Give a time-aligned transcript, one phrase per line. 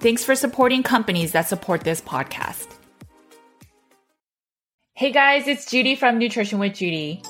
[0.00, 2.68] Thanks for supporting companies that support this podcast.
[4.94, 7.20] Hey guys, it's Judy from Nutrition with Judy.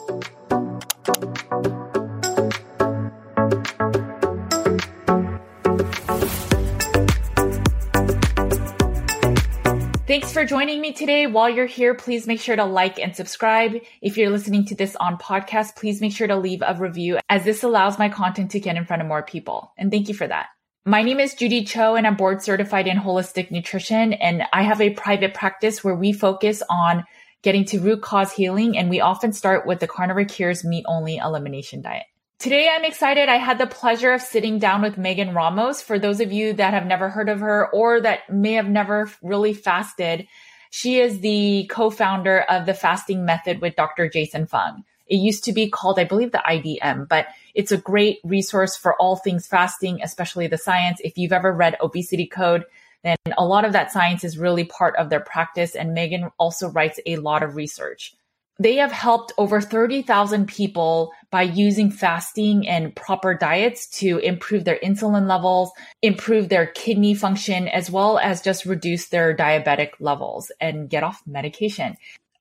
[10.06, 11.26] Thanks for joining me today.
[11.26, 13.76] While you're here, please make sure to like and subscribe.
[14.02, 17.44] If you're listening to this on podcast, please make sure to leave a review as
[17.44, 19.72] this allows my content to get in front of more people.
[19.78, 20.48] And thank you for that.
[20.88, 24.14] My name is Judy Cho and I'm board certified in holistic nutrition.
[24.14, 27.04] And I have a private practice where we focus on
[27.42, 28.78] getting to root cause healing.
[28.78, 32.06] And we often start with the Carnivore Cures meat only elimination diet.
[32.38, 33.28] Today I'm excited.
[33.28, 35.82] I had the pleasure of sitting down with Megan Ramos.
[35.82, 39.10] For those of you that have never heard of her or that may have never
[39.22, 40.26] really fasted,
[40.70, 44.08] she is the co-founder of the fasting method with Dr.
[44.08, 44.84] Jason Fung.
[45.08, 48.94] It used to be called, I believe, the IDM, but it's a great resource for
[49.00, 51.00] all things fasting, especially the science.
[51.02, 52.64] If you've ever read Obesity Code,
[53.04, 55.74] then a lot of that science is really part of their practice.
[55.74, 58.14] And Megan also writes a lot of research.
[58.60, 64.80] They have helped over 30,000 people by using fasting and proper diets to improve their
[64.80, 65.70] insulin levels,
[66.02, 71.22] improve their kidney function, as well as just reduce their diabetic levels and get off
[71.24, 71.96] medication.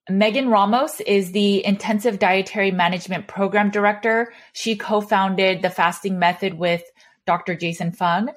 [0.10, 4.32] Megan Ramos is the Intensive Dietary Management Program Director.
[4.54, 6.84] She co-founded the fasting method with
[7.26, 7.56] Dr.
[7.56, 8.30] Jason Fung.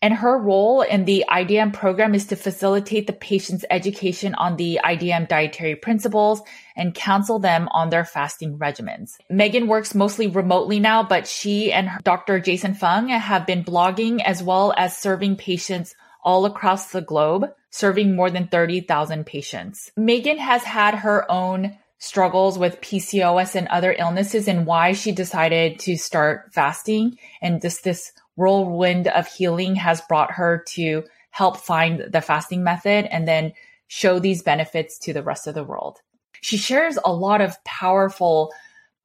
[0.00, 4.80] And her role in the IDM program is to facilitate the patient's education on the
[4.84, 6.42] IDM dietary principles
[6.76, 9.12] and counsel them on their fasting regimens.
[9.30, 12.40] Megan works mostly remotely now, but she and Dr.
[12.40, 15.94] Jason Fung have been blogging as well as serving patients
[16.24, 19.90] all across the globe, serving more than 30,000 patients.
[19.96, 25.78] Megan has had her own struggles with PCOS and other illnesses and why she decided
[25.78, 32.12] to start fasting and just this whirlwind of healing has brought her to help find
[32.12, 33.52] the fasting method and then
[33.86, 36.00] show these benefits to the rest of the world.
[36.40, 38.52] She shares a lot of powerful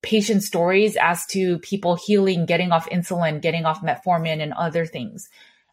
[0.02, 5.30] patient stories as to people healing, getting off insulin, getting off metformin and other things.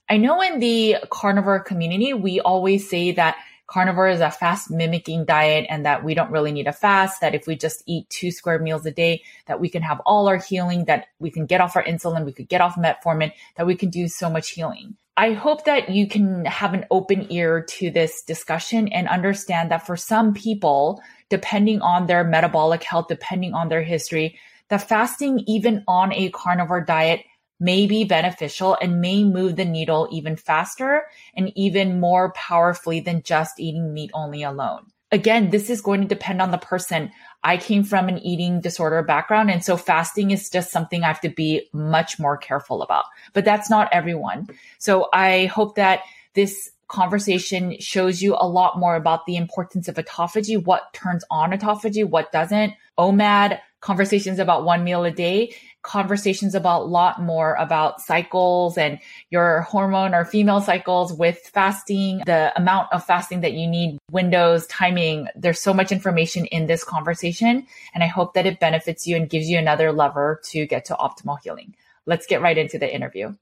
[0.09, 3.37] I know in the carnivore community, we always say that
[3.67, 7.35] carnivore is a fast mimicking diet and that we don't really need a fast, that
[7.35, 10.37] if we just eat two square meals a day, that we can have all our
[10.37, 13.75] healing, that we can get off our insulin, we could get off metformin, that we
[13.75, 14.97] can do so much healing.
[15.17, 19.87] I hope that you can have an open ear to this discussion and understand that
[19.87, 24.39] for some people, depending on their metabolic health, depending on their history,
[24.69, 27.23] the fasting even on a carnivore diet
[27.59, 33.23] may be beneficial and may move the needle even faster and even more powerfully than
[33.23, 34.87] just eating meat only alone.
[35.13, 37.13] Again, this is going to depend on the person.
[37.43, 39.51] I came from an eating disorder background.
[39.51, 43.45] And so fasting is just something I have to be much more careful about, but
[43.45, 44.49] that's not everyone.
[44.79, 46.01] So I hope that
[46.35, 51.51] this conversation shows you a lot more about the importance of autophagy, what turns on
[51.51, 55.55] autophagy, what doesn't, OMAD, conversations about one meal a day,
[55.87, 58.99] conversations about a lot more about cycles and
[59.31, 64.67] your hormone or female cycles with fasting, the amount of fasting that you need, windows,
[64.67, 65.29] timing.
[65.37, 67.67] There's so much information in this conversation.
[67.95, 70.95] And I hope that it benefits you and gives you another lever to get to
[70.95, 71.75] optimal healing.
[72.05, 73.35] Let's get right into the interview.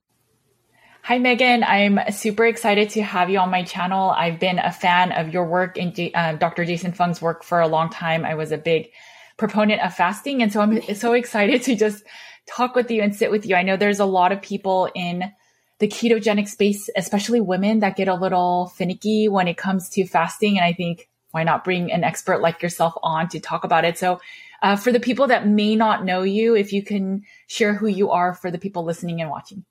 [1.01, 1.63] Hi, Megan.
[1.63, 4.09] I'm super excited to have you on my channel.
[4.09, 6.65] I've been a fan of your work and uh, Dr.
[6.65, 8.25] Jason Fung's work for a long time.
[8.25, 8.89] I was a big
[9.37, 10.41] proponent of fasting.
[10.41, 12.03] And so I'm so excited to just
[12.47, 13.55] talk with you and sit with you.
[13.55, 15.31] I know there's a lot of people in
[15.79, 20.57] the ketogenic space, especially women that get a little finicky when it comes to fasting.
[20.57, 23.97] And I think why not bring an expert like yourself on to talk about it?
[23.97, 24.21] So,
[24.61, 28.11] uh, for the people that may not know you, if you can share who you
[28.11, 29.65] are for the people listening and watching.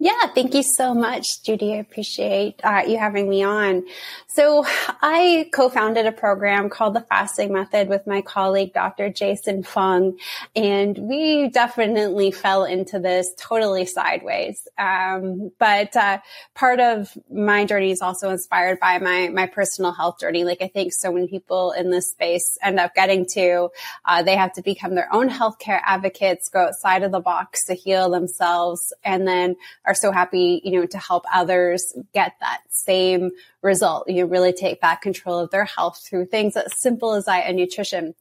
[0.00, 1.74] Yeah, thank you so much, Judy.
[1.74, 3.84] I appreciate uh, you having me on.
[4.28, 4.64] So
[5.02, 9.10] I co-founded a program called the Fasting Method with my colleague, Dr.
[9.10, 10.16] Jason Fung,
[10.54, 14.68] and we definitely fell into this totally sideways.
[14.78, 16.18] Um, but uh,
[16.54, 20.44] part of my journey is also inspired by my my personal health journey.
[20.44, 23.70] Like I think so many people in this space end up getting to,
[24.04, 27.74] uh, they have to become their own healthcare advocates, go outside of the box to
[27.74, 29.56] heal themselves, and then
[29.88, 33.30] are so happy, you know, to help others get that same
[33.62, 34.08] result.
[34.08, 37.46] You know, really take back control of their health through things as simple as diet
[37.48, 38.14] and nutrition.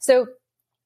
[0.00, 0.26] So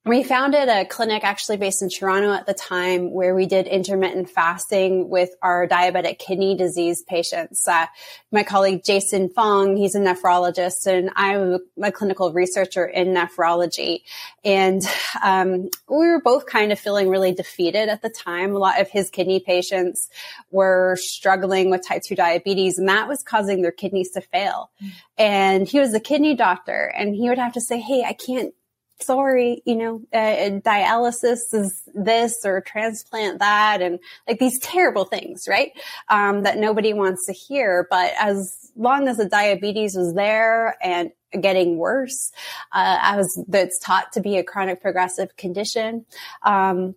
[0.06, 4.30] we founded a clinic actually based in Toronto at the time where we did intermittent
[4.30, 7.66] fasting with our diabetic kidney disease patients.
[7.66, 7.86] Uh,
[8.30, 14.02] my colleague Jason Fung, he's a nephrologist and I'm a clinical researcher in nephrology.
[14.44, 14.80] And
[15.24, 18.54] um, we were both kind of feeling really defeated at the time.
[18.54, 20.08] A lot of his kidney patients
[20.52, 24.70] were struggling with type 2 diabetes and that was causing their kidneys to fail.
[24.80, 24.90] Mm.
[25.18, 28.54] And he was a kidney doctor and he would have to say, Hey, I can't
[29.00, 35.46] sorry, you know, uh, dialysis is this or transplant that and like these terrible things,
[35.48, 35.72] right?
[36.08, 37.86] Um, that nobody wants to hear.
[37.90, 41.10] But as long as the diabetes was there and
[41.40, 42.32] getting worse,
[42.72, 46.06] uh, as that's taught to be a chronic progressive condition,
[46.42, 46.94] um,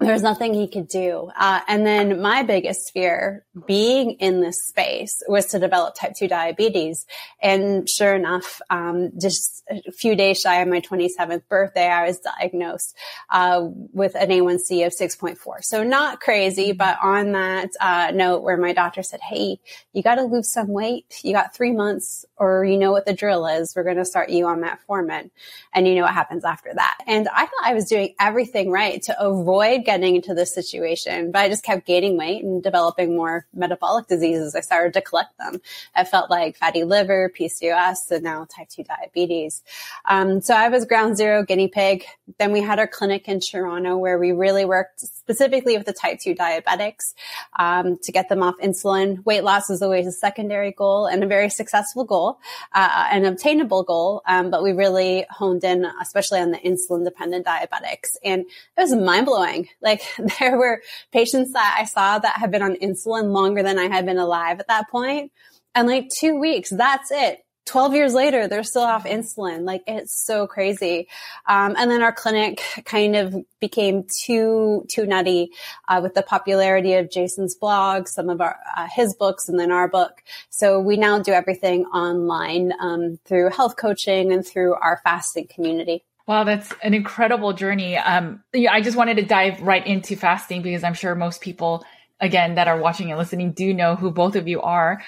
[0.00, 1.28] there was nothing he could do.
[1.36, 6.28] Uh, and then my biggest fear being in this space was to develop type 2
[6.28, 7.04] diabetes.
[7.42, 12.20] And sure enough, um, just a few days shy of my 27th birthday, I was
[12.20, 12.96] diagnosed
[13.28, 15.36] uh, with an A1C of 6.4.
[15.62, 19.58] So not crazy, but on that uh, note where my doctor said, Hey,
[19.92, 21.18] you got to lose some weight.
[21.24, 23.74] You got three months or you know what the drill is.
[23.74, 25.30] We're going to start you on metformin.
[25.74, 26.98] And you know what happens after that.
[27.08, 31.38] And I thought I was doing everything right to avoid getting into this situation, but
[31.38, 34.54] I just kept gaining weight and developing more metabolic diseases.
[34.54, 35.62] I started to collect them.
[35.96, 39.62] I felt like fatty liver, PCOS, and now type 2 diabetes.
[40.04, 42.04] Um, so I was ground zero guinea pig.
[42.38, 46.20] Then we had our clinic in Toronto where we really worked specifically with the type
[46.20, 47.14] 2 diabetics
[47.58, 49.24] um, to get them off insulin.
[49.24, 52.40] Weight loss is always a secondary goal and a very successful goal,
[52.74, 54.20] uh, an obtainable goal.
[54.26, 58.18] Um, but we really honed in, especially on the insulin dependent diabetics.
[58.22, 59.68] And it was mind blowing.
[59.82, 60.02] Like
[60.38, 60.82] there were
[61.12, 64.60] patients that I saw that had been on insulin longer than I had been alive
[64.60, 65.32] at that point.
[65.74, 67.44] And like two weeks, that's it.
[67.68, 69.64] 12 years later, they're still off insulin.
[69.64, 71.06] Like it's so crazy.
[71.46, 75.50] Um, and then our clinic kind of became too, too nutty,
[75.86, 79.70] uh, with the popularity of Jason's blog, some of our, uh, his books and then
[79.70, 80.22] our book.
[80.48, 86.04] So we now do everything online, um, through health coaching and through our fasting community.
[86.28, 87.96] Wow, that's an incredible journey.
[87.96, 91.86] Um, I just wanted to dive right into fasting because I'm sure most people,
[92.20, 95.02] again, that are watching and listening do know who both of you are.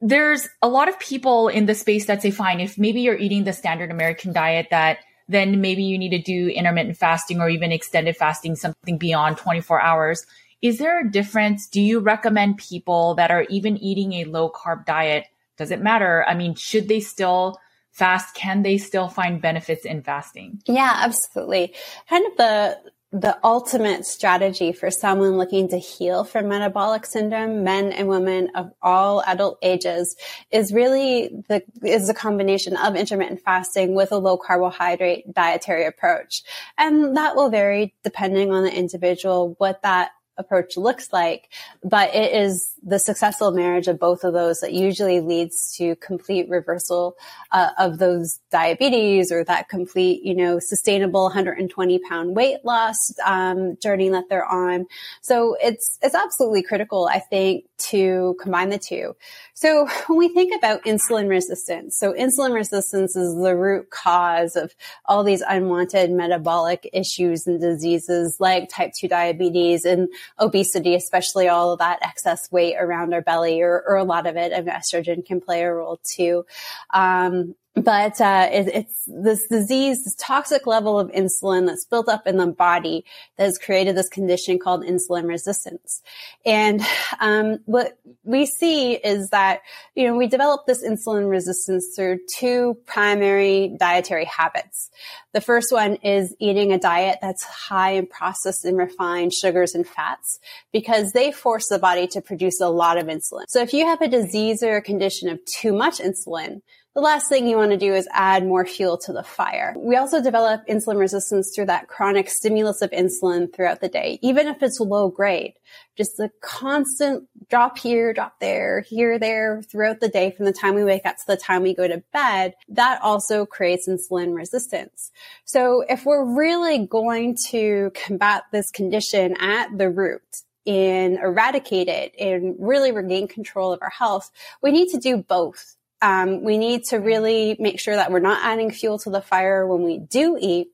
[0.00, 3.44] There's a lot of people in the space that say, fine, if maybe you're eating
[3.44, 7.70] the standard American diet, that then maybe you need to do intermittent fasting or even
[7.70, 10.26] extended fasting, something beyond 24 hours.
[10.60, 11.68] Is there a difference?
[11.68, 15.26] Do you recommend people that are even eating a low carb diet?
[15.56, 16.24] Does it matter?
[16.26, 17.60] I mean, should they still
[17.92, 20.62] fast, can they still find benefits in fasting?
[20.66, 21.74] Yeah, absolutely.
[22.08, 22.78] Kind of the
[23.10, 28.70] the ultimate strategy for someone looking to heal from metabolic syndrome, men and women of
[28.82, 30.14] all adult ages,
[30.50, 36.42] is really the is a combination of intermittent fasting with a low carbohydrate dietary approach.
[36.76, 41.48] And that will vary depending on the individual, what that approach looks like,
[41.82, 46.48] but it is the successful marriage of both of those that usually leads to complete
[46.48, 47.16] reversal
[47.52, 53.76] uh, of those diabetes or that complete, you know, sustainable 120 pound weight loss um,
[53.82, 54.86] journey that they're on.
[55.20, 59.16] So it's it's absolutely critical, I think, to combine the two.
[59.54, 64.74] So when we think about insulin resistance, so insulin resistance is the root cause of
[65.04, 71.72] all these unwanted metabolic issues and diseases like type 2 diabetes and obesity, especially all
[71.72, 74.52] of that excess weight around our belly or, or a lot of it.
[74.52, 76.44] And estrogen can play a role too.
[76.92, 82.26] Um, but uh, it, it's this disease, this toxic level of insulin that's built up
[82.26, 83.04] in the body
[83.36, 86.02] that has created this condition called insulin resistance.
[86.44, 86.80] And
[87.20, 89.60] um, what we see is that
[89.94, 94.90] you know we develop this insulin resistance through two primary dietary habits.
[95.32, 99.86] The first one is eating a diet that's high in processed and refined sugars and
[99.86, 100.38] fats
[100.72, 103.44] because they force the body to produce a lot of insulin.
[103.48, 106.62] So if you have a disease or a condition of too much insulin,
[106.98, 109.72] the last thing you want to do is add more fuel to the fire.
[109.78, 114.48] We also develop insulin resistance through that chronic stimulus of insulin throughout the day, even
[114.48, 115.52] if it's low grade.
[115.96, 120.74] Just the constant drop here, drop there, here, there throughout the day from the time
[120.74, 122.54] we wake up to the time we go to bed.
[122.68, 125.12] That also creates insulin resistance.
[125.44, 130.22] So if we're really going to combat this condition at the root,
[130.66, 134.30] and eradicate it and really regain control of our health,
[134.62, 138.44] we need to do both um, we need to really make sure that we're not
[138.44, 140.68] adding fuel to the fire when we do eat.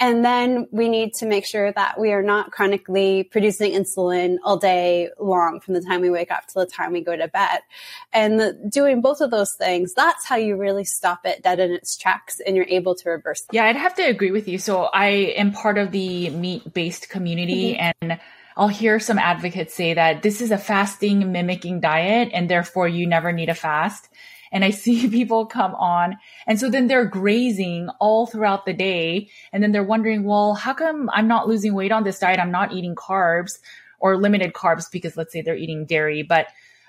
[0.00, 4.56] And then we need to make sure that we are not chronically producing insulin all
[4.56, 7.60] day long from the time we wake up to the time we go to bed.
[8.12, 11.70] And the, doing both of those things, that's how you really stop it dead in
[11.70, 13.44] its tracks and you're able to reverse.
[13.52, 14.58] Yeah, I'd have to agree with you.
[14.58, 18.10] So I am part of the meat based community mm-hmm.
[18.10, 18.20] and
[18.56, 23.06] I'll hear some advocates say that this is a fasting mimicking diet and therefore you
[23.06, 24.08] never need a fast
[24.54, 26.16] and I see people come on.
[26.46, 29.28] And so then they're grazing all throughout the day.
[29.52, 32.38] And then they're wondering, well, how come I'm not losing weight on this diet?
[32.38, 33.58] I'm not eating carbs
[33.98, 36.46] or limited carbs because let's say they're eating dairy, but,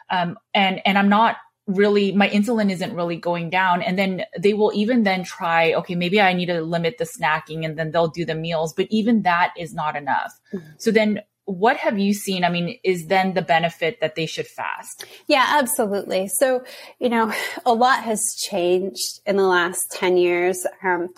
[0.10, 3.81] um, and, and I'm not really, my insulin isn't really going down.
[3.81, 7.65] And then they will even then try, okay, maybe I need to limit the snacking
[7.65, 10.39] and then they'll do the meals, but even that is not enough.
[10.53, 10.67] Mm-hmm.
[10.77, 12.44] So then what have you seen?
[12.44, 15.06] I mean, is then the benefit that they should fast?
[15.28, 16.28] Yeah, absolutely.
[16.28, 16.64] So,
[17.00, 17.32] you know,
[17.66, 21.10] a lot has changed in the last 10 years, um,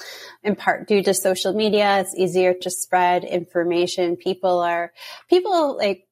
[0.43, 1.99] in part due to social media.
[2.01, 4.17] It's easier to spread information.
[4.17, 4.91] People are,
[5.29, 6.05] people like,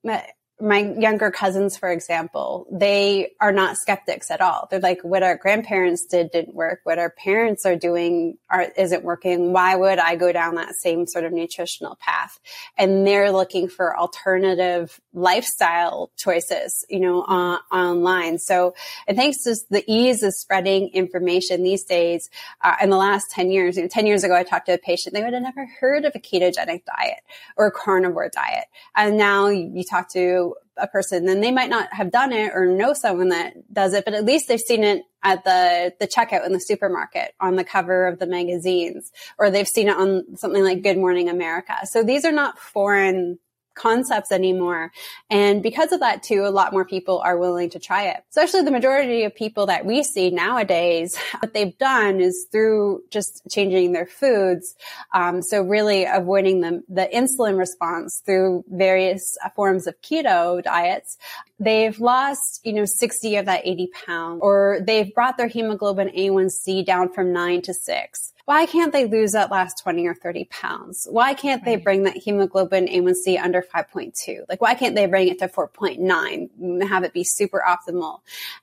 [0.61, 4.69] my younger cousins, for example, they are not skeptics at all.
[4.71, 6.79] They're like, what our grandparents did didn't work.
[6.85, 9.51] What our parents are doing are, isn't working.
[9.51, 12.39] Why would I go down that same sort of nutritional path?
[12.77, 18.39] And they're looking for alternative lifestyle choices, you know, online.
[18.39, 18.75] So,
[19.07, 22.29] and thanks to the ease of spreading information these days,
[22.61, 24.77] uh, in the last 10 years, you know, 10 years ago, I talked to a
[24.77, 27.19] patient, they would have never heard of a ketogenic diet
[27.57, 28.65] or a carnivore diet.
[28.95, 30.45] And now you talk to
[30.77, 34.05] a person, then they might not have done it or know someone that does it,
[34.05, 37.63] but at least they've seen it at the, the checkout in the supermarket on the
[37.63, 41.75] cover of the magazines, or they've seen it on something like Good Morning America.
[41.85, 43.39] So these are not foreign
[43.75, 44.91] concepts anymore.
[45.29, 48.23] And because of that too, a lot more people are willing to try it.
[48.29, 53.41] Especially the majority of people that we see nowadays, what they've done is through just
[53.49, 54.75] changing their foods.
[55.13, 61.17] Um, so really avoiding the, the insulin response through various forms of keto diets.
[61.59, 66.85] They've lost, you know, 60 of that 80 pounds or they've brought their hemoglobin A1C
[66.85, 71.07] down from nine to six why can't they lose that last 20 or 30 pounds?
[71.09, 71.77] Why can't right.
[71.77, 74.45] they bring that hemoglobin A1C under 5.2?
[74.47, 78.19] Like, why can't they bring it to 4.9 and have it be super optimal?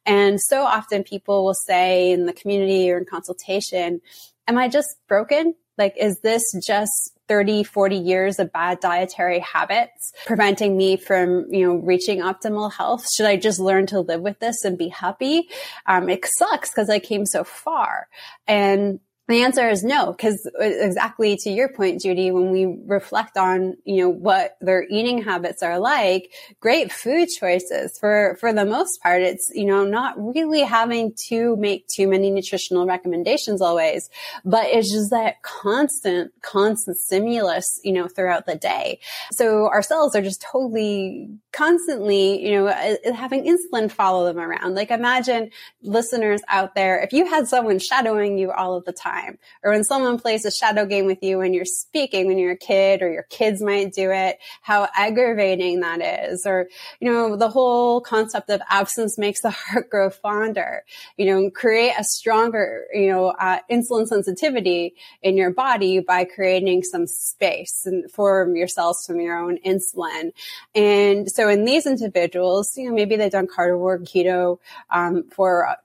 [0.06, 4.00] And so often people will say in the community or in consultation,
[4.46, 5.54] am I just broken?
[5.78, 11.66] Like, is this just 30, 40 years of bad dietary habits preventing me from, you
[11.66, 13.04] know, reaching optimal health?
[13.16, 15.48] Should I just learn to live with this and be happy?
[15.86, 18.08] Um, it sucks because I came so far.
[18.46, 19.00] And
[19.32, 24.02] the answer is no, because exactly to your point, Judy, when we reflect on, you
[24.02, 29.22] know, what their eating habits are like, great food choices for, for the most part,
[29.22, 34.10] it's, you know, not really having to make too many nutritional recommendations always,
[34.44, 39.00] but it's just that constant, constant stimulus, you know, throughout the day.
[39.32, 44.74] So our cells are just totally constantly, you know, uh, having insulin follow them around.
[44.74, 45.50] Like imagine
[45.82, 49.38] listeners out there, if you had someone shadowing you all of the time, time.
[49.62, 52.56] Or when someone plays a shadow game with you when you're speaking, when you're a
[52.56, 56.46] kid, or your kids might do it, how aggravating that is.
[56.46, 56.68] Or,
[57.00, 60.84] you know, the whole concept of absence makes the heart grow fonder.
[61.16, 66.82] You know, create a stronger, you know, uh, insulin sensitivity in your body by creating
[66.82, 70.32] some space and for yourselves from your own insulin.
[70.74, 74.58] And so in these individuals, you know, maybe they've done carnivore keto
[74.90, 75.76] um, for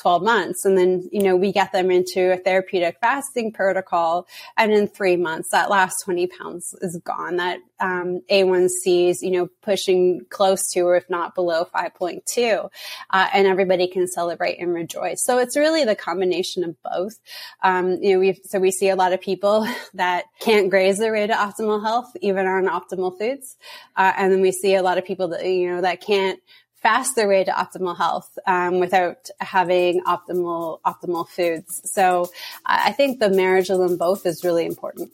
[0.00, 0.64] 12 months.
[0.64, 4.26] And then, you know, we get them into a therapeutic fasting protocol.
[4.56, 7.36] And in three months, that last 20 pounds is gone.
[7.36, 12.68] That um, A1C is, you know, pushing close to or if not below 5.2.
[13.10, 15.22] Uh, and everybody can celebrate and rejoice.
[15.24, 17.14] So it's really the combination of both.
[17.62, 21.12] Um, you know, we so we see a lot of people that can't graze their
[21.12, 23.56] way to optimal health, even on optimal foods.
[23.96, 26.40] Uh, and then we see a lot of people that, you know, that can't
[26.86, 31.80] fast their way to optimal health um, without having optimal optimal foods.
[31.84, 32.30] So
[32.64, 35.10] I think the marriage of them both is really important.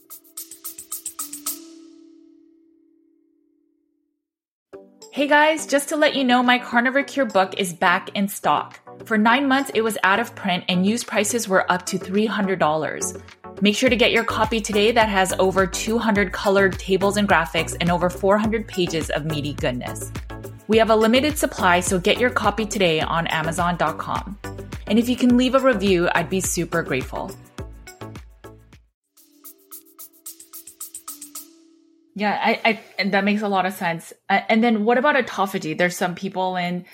[5.12, 8.78] Hey guys, just to let you know, my Carnivore Cure book is back in stock.
[9.06, 13.62] For nine months, it was out of print and used prices were up to $300.
[13.62, 17.74] Make sure to get your copy today that has over 200 colored tables and graphics
[17.80, 20.12] and over 400 pages of meaty goodness.
[20.72, 24.38] We have a limited supply, so get your copy today on Amazon.com.
[24.86, 27.30] And if you can leave a review, I'd be super grateful.
[32.14, 34.14] Yeah, I, I that makes a lot of sense.
[34.30, 35.76] Uh, and then what about autophagy?
[35.76, 36.86] There's some people in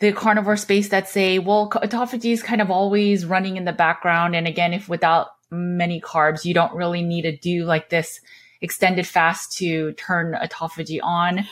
[0.00, 4.36] the carnivore space that say, well, autophagy is kind of always running in the background.
[4.36, 8.22] And again, if without many carbs, you don't really need to do like this
[8.62, 11.46] extended fast to turn autophagy on.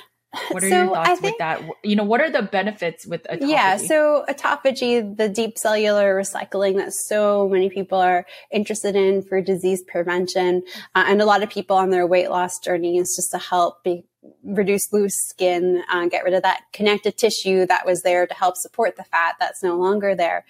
[0.50, 1.62] What are so your thoughts think, with that?
[1.82, 3.50] You know, what are the benefits with autophagy?
[3.50, 9.40] Yeah, so autophagy, the deep cellular recycling that so many people are interested in for
[9.40, 10.62] disease prevention,
[10.94, 13.82] uh, and a lot of people on their weight loss journey is just to help
[13.84, 14.04] be,
[14.44, 18.56] reduce loose skin, uh, get rid of that connective tissue that was there to help
[18.56, 20.44] support the fat that's no longer there.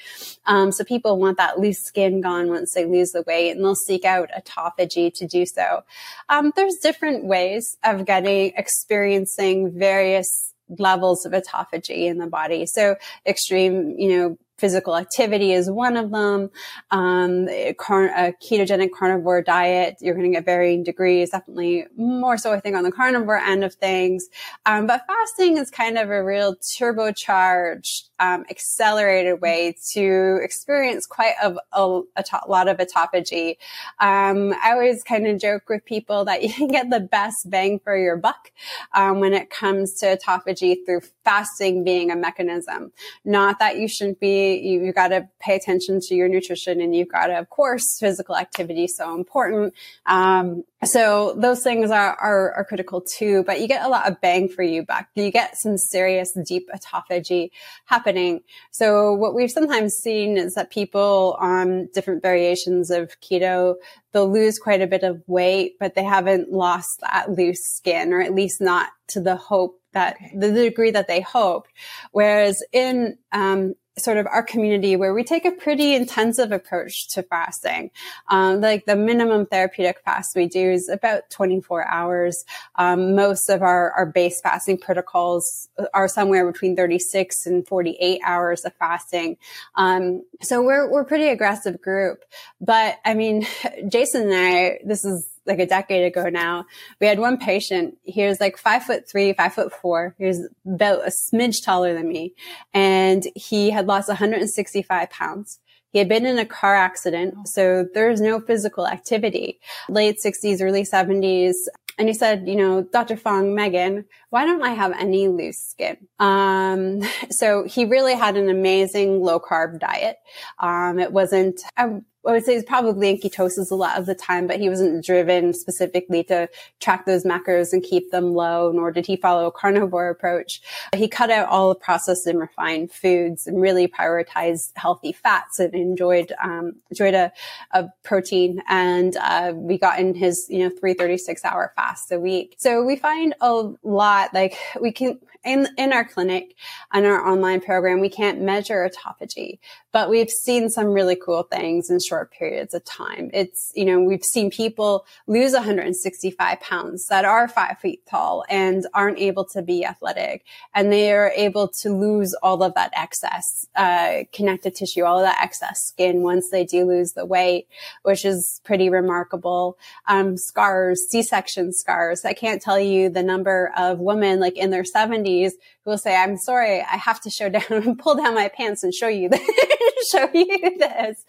[0.46, 3.74] Um, so people want that loose skin gone once they lose the weight and they'll
[3.74, 5.82] seek out autophagy to do so.
[6.28, 12.66] Um, there's different ways of getting, experiencing various levels of autophagy in the body.
[12.66, 16.50] So extreme, you know, physical activity is one of them.
[16.90, 22.38] Um, a, car- a, ketogenic carnivore diet, you're going to get varying degrees, definitely more
[22.38, 24.28] so, I think, on the carnivore end of things.
[24.64, 31.34] Um, but fasting is kind of a real turbocharged, um, accelerated way to experience quite
[31.42, 33.56] a, a, a to- lot of autophagy.
[34.00, 37.78] Um, I always kind of joke with people that you can get the best bang
[37.78, 38.50] for your buck
[38.94, 42.92] um, when it comes to autophagy through fasting being a mechanism.
[43.24, 46.94] Not that you shouldn't be you, you got to pay attention to your nutrition and
[46.94, 49.74] you've got to, of course, physical activity so important.
[50.06, 54.20] Um, so those things are, are, are, critical too, but you get a lot of
[54.20, 55.06] bang for you buck.
[55.14, 57.50] You get some serious deep autophagy
[57.86, 58.40] happening.
[58.70, 63.76] So what we've sometimes seen is that people on different variations of keto,
[64.12, 68.20] they'll lose quite a bit of weight, but they haven't lost that loose skin or
[68.20, 71.70] at least not to the hope that the degree that they hoped.
[72.12, 77.22] Whereas in, um, sort of our community where we take a pretty intensive approach to
[77.22, 77.90] fasting.
[78.28, 82.44] Um, like the minimum therapeutic fast we do is about 24 hours.
[82.74, 88.64] Um, most of our, our base fasting protocols are somewhere between 36 and 48 hours
[88.64, 89.38] of fasting.
[89.76, 92.24] Um, so we're, we're pretty aggressive group.
[92.60, 93.46] But I mean,
[93.88, 96.66] Jason and I, this is like a decade ago now.
[97.00, 97.96] We had one patient.
[98.02, 100.14] He was like five foot three, five foot four.
[100.18, 102.34] He was about a smidge taller than me.
[102.74, 105.60] And he had lost 165 pounds.
[105.90, 107.48] He had been in a car accident.
[107.48, 109.60] So there's no physical activity.
[109.88, 111.54] Late 60s, early 70s.
[111.98, 113.16] And he said, you know, Dr.
[113.16, 114.04] Fung, Megan,
[114.36, 115.96] why don't I have any loose skin?
[116.18, 120.18] Um, so he really had an amazing low carb diet.
[120.58, 122.00] Um, it wasn't, I
[122.32, 125.52] would say he's probably in ketosis a lot of the time, but he wasn't driven
[125.52, 126.48] specifically to
[126.80, 130.60] track those macros and keep them low, nor did he follow a carnivore approach.
[130.94, 135.74] He cut out all the processed and refined foods and really prioritized healthy fats and
[135.74, 137.32] enjoyed, um, enjoyed a,
[137.72, 138.62] a protein.
[138.68, 142.56] And, uh, we got in his, you know, 336 hour fast a week.
[142.58, 146.56] So we find a lot, like we can, in, in our clinic
[146.92, 149.60] and our online program, we can't measure autophagy,
[149.92, 153.30] but we've seen some really cool things in short periods of time.
[153.32, 158.86] It's, you know, we've seen people lose 165 pounds that are five feet tall and
[158.92, 163.66] aren't able to be athletic and they are able to lose all of that excess,
[163.76, 167.68] uh, connective tissue, all of that excess skin once they do lose the weight,
[168.02, 169.78] which is pretty remarkable.
[170.08, 172.24] Um, scars, C-section scars.
[172.24, 175.50] I can't tell you the number of women like in their 70s who
[175.86, 179.06] will say, I'm sorry, I have to show down, pull down my pants and show
[179.08, 179.40] you this,
[180.10, 181.24] show you this,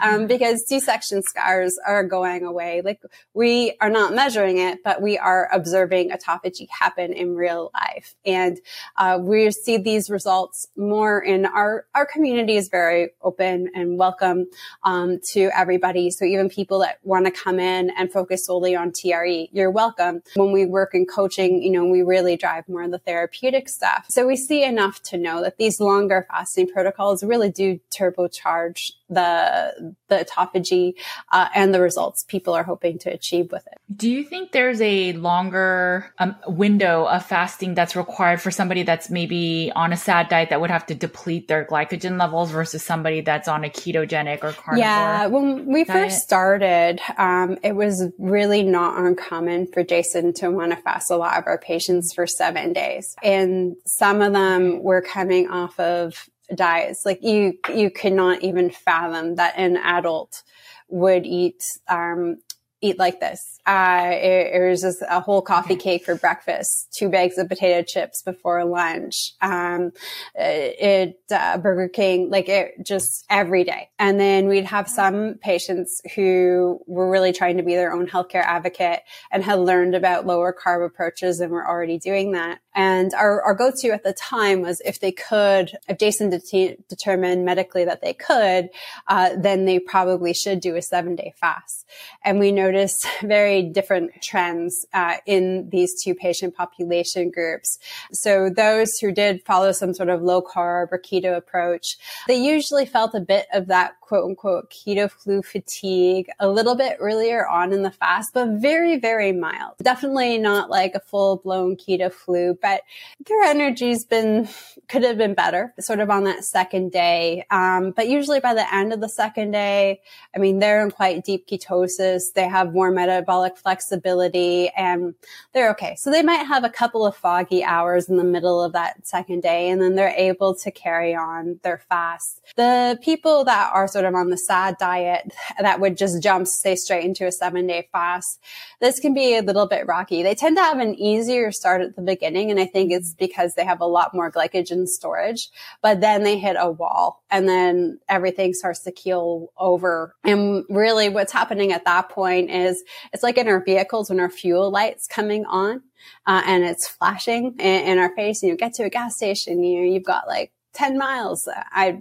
[0.00, 2.82] um, because C-section scars are going away.
[2.84, 3.00] Like
[3.32, 8.14] we are not measuring it, but we are observing autophagy happen in real life.
[8.26, 8.60] And,
[8.96, 14.46] uh, we see these results more in our, our community is very open and welcome,
[14.82, 16.10] um, to everybody.
[16.10, 20.22] So even people that want to come in and focus solely on TRE, you're welcome.
[20.36, 24.01] When we work in coaching, you know, we really drive more of the therapeutic stuff.
[24.08, 29.94] So we see enough to know that these longer fasting protocols really do turbocharge the
[30.08, 30.94] the autophagy
[31.32, 33.78] uh, and the results people are hoping to achieve with it.
[33.94, 39.10] Do you think there's a longer um, window of fasting that's required for somebody that's
[39.10, 43.20] maybe on a SAD diet that would have to deplete their glycogen levels versus somebody
[43.20, 44.78] that's on a ketogenic or carnivore?
[44.78, 46.10] Yeah, when we diet?
[46.10, 51.16] first started, um, it was really not uncommon for Jason to want to fast a
[51.16, 56.28] lot of our patients for seven days, and some of them were coming off of
[56.56, 57.06] diets.
[57.06, 60.42] Like you, you could not even fathom that an adult
[60.88, 62.38] would eat, um,
[62.80, 63.51] eat like this.
[63.64, 67.80] Uh, it, it, was just a whole coffee cake for breakfast, two bags of potato
[67.82, 69.34] chips before lunch.
[69.40, 69.92] Um,
[70.34, 73.90] it, uh, Burger King, like it just every day.
[74.00, 78.42] And then we'd have some patients who were really trying to be their own healthcare
[78.42, 82.58] advocate and had learned about lower carb approaches and were already doing that.
[82.74, 87.44] And our, our go-to at the time was if they could, if Jason de- determined
[87.44, 88.70] medically that they could,
[89.06, 91.86] uh, then they probably should do a seven day fast.
[92.24, 97.78] And we noticed very different trends uh, in these two patient population groups.
[98.12, 102.86] So those who did follow some sort of low carb or keto approach, they usually
[102.86, 107.72] felt a bit of that quote unquote keto flu fatigue a little bit earlier on
[107.72, 109.74] in the fast, but very, very mild.
[109.82, 112.82] Definitely not like a full blown keto flu, but
[113.26, 114.48] their energy's been,
[114.88, 117.44] could have been better sort of on that second day.
[117.50, 120.00] Um, but usually by the end of the second day,
[120.34, 122.32] I mean, they're in quite deep ketosis.
[122.34, 125.14] They have more metabolic flexibility and
[125.52, 125.94] they're okay.
[125.96, 129.42] So they might have a couple of foggy hours in the middle of that second
[129.42, 132.42] day and then they're able to carry on their fast.
[132.56, 136.74] The people that are sort of on the SAD diet that would just jump, say,
[136.76, 138.40] straight into a seven day fast,
[138.80, 140.22] this can be a little bit rocky.
[140.22, 142.50] They tend to have an easier start at the beginning.
[142.50, 145.50] And I think it's because they have a lot more glycogen storage,
[145.82, 150.14] but then they hit a wall and then everything starts to keel over.
[150.24, 154.30] And really what's happening at that point is it's like in our vehicles when our
[154.30, 155.82] fuel lights coming on.
[156.26, 158.42] Uh, and it's flashing in, in, our face.
[158.42, 161.48] You know, get to a gas station, you know, you've got like 10 miles.
[161.72, 161.98] I,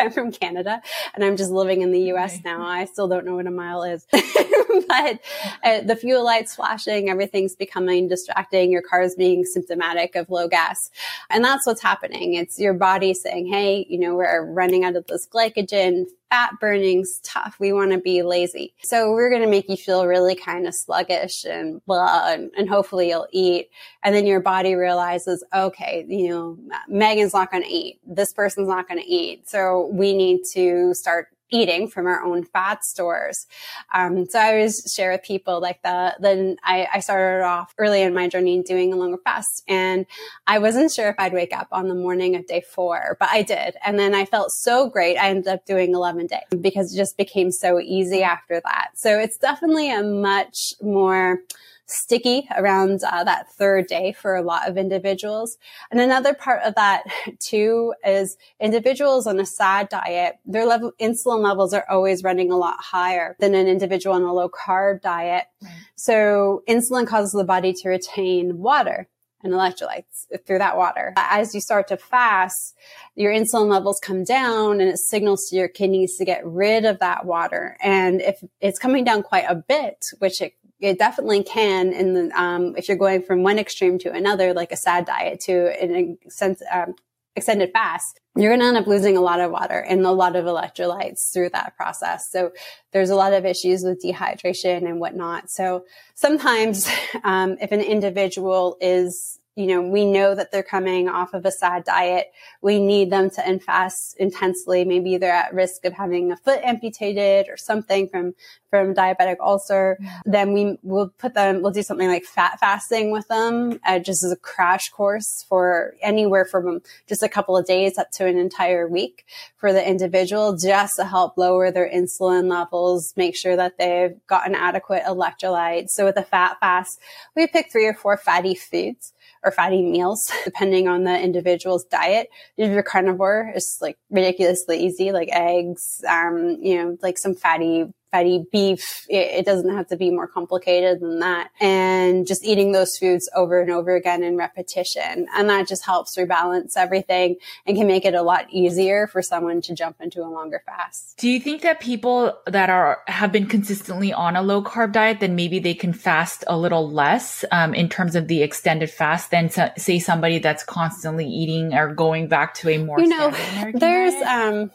[0.00, 0.80] I'm from Canada
[1.14, 2.62] and I'm just living in the US now.
[2.62, 5.20] I still don't know what a mile is, but
[5.64, 8.70] uh, the fuel lights flashing, everything's becoming distracting.
[8.70, 10.90] Your car's being symptomatic of low gas.
[11.30, 12.34] And that's what's happening.
[12.34, 17.20] It's your body saying, Hey, you know, we're running out of this glycogen fat burning's
[17.20, 17.56] tough.
[17.60, 18.74] We want to be lazy.
[18.82, 22.70] So we're going to make you feel really kind of sluggish and blah, and, and,
[22.70, 23.68] hopefully you'll eat.
[24.02, 28.00] And then your body realizes, okay, you know, Megan's not going to eat.
[28.06, 29.46] This person's not going to eat.
[29.46, 33.46] So we need to start eating from our own fat stores.
[33.94, 38.02] Um, so I always share with people like the, then I, I, started off early
[38.02, 40.06] in my journey doing a longer fast and
[40.46, 43.42] I wasn't sure if I'd wake up on the morning of day four, but I
[43.42, 43.76] did.
[43.84, 45.16] And then I felt so great.
[45.16, 48.90] I ended up doing 11 days because it just became so easy after that.
[48.94, 51.40] So it's definitely a much more
[51.86, 55.58] sticky around uh, that third day for a lot of individuals.
[55.90, 57.04] And another part of that
[57.38, 62.56] too is individuals on a SAD diet, their level, insulin levels are always running a
[62.56, 65.44] lot higher than an individual on a low carb diet.
[65.62, 65.72] Right.
[65.96, 69.08] So insulin causes the body to retain water
[69.42, 71.12] and electrolytes through that water.
[71.16, 72.76] As you start to fast,
[73.14, 77.00] your insulin levels come down and it signals to your kidneys to get rid of
[77.00, 77.76] that water.
[77.82, 81.92] And if it's coming down quite a bit, which it it definitely can.
[81.92, 85.82] And um, if you're going from one extreme to another, like a sad diet to
[85.82, 86.94] an sense, um,
[87.36, 90.36] extended fast, you're going to end up losing a lot of water and a lot
[90.36, 92.30] of electrolytes through that process.
[92.30, 92.52] So
[92.92, 95.50] there's a lot of issues with dehydration and whatnot.
[95.50, 96.90] So sometimes,
[97.24, 101.50] um, if an individual is you know, we know that they're coming off of a
[101.50, 102.32] sad diet.
[102.62, 104.84] We need them to infast intensely.
[104.84, 108.34] Maybe they're at risk of having a foot amputated or something from,
[108.70, 109.98] from diabetic ulcer.
[110.24, 114.24] Then we will put them, we'll do something like fat fasting with them, uh, just
[114.24, 118.38] as a crash course for anywhere from just a couple of days up to an
[118.38, 119.26] entire week
[119.58, 124.54] for the individual, just to help lower their insulin levels, make sure that they've gotten
[124.54, 125.88] adequate electrolytes.
[125.90, 126.98] So with a fat fast,
[127.36, 129.12] we pick three or four fatty foods
[129.44, 132.28] or fatty meals, depending on the individual's diet.
[132.56, 137.92] If you're carnivore, it's like ridiculously easy, like eggs, um, you know, like some fatty
[138.12, 139.06] fatty beef.
[139.08, 141.50] It, it, doesn't have to be more complicated than that.
[141.60, 145.26] And just eating those foods over and over again in repetition.
[145.34, 149.62] And that just helps rebalance everything and can make it a lot easier for someone
[149.62, 151.16] to jump into a longer fast.
[151.18, 155.20] Do you think that people that are, have been consistently on a low carb diet,
[155.20, 159.30] then maybe they can fast a little less, um, in terms of the extended fast
[159.30, 159.48] than
[159.78, 163.30] say somebody that's constantly eating or going back to a more, you know,
[163.74, 164.26] there's, diet?
[164.26, 164.70] um,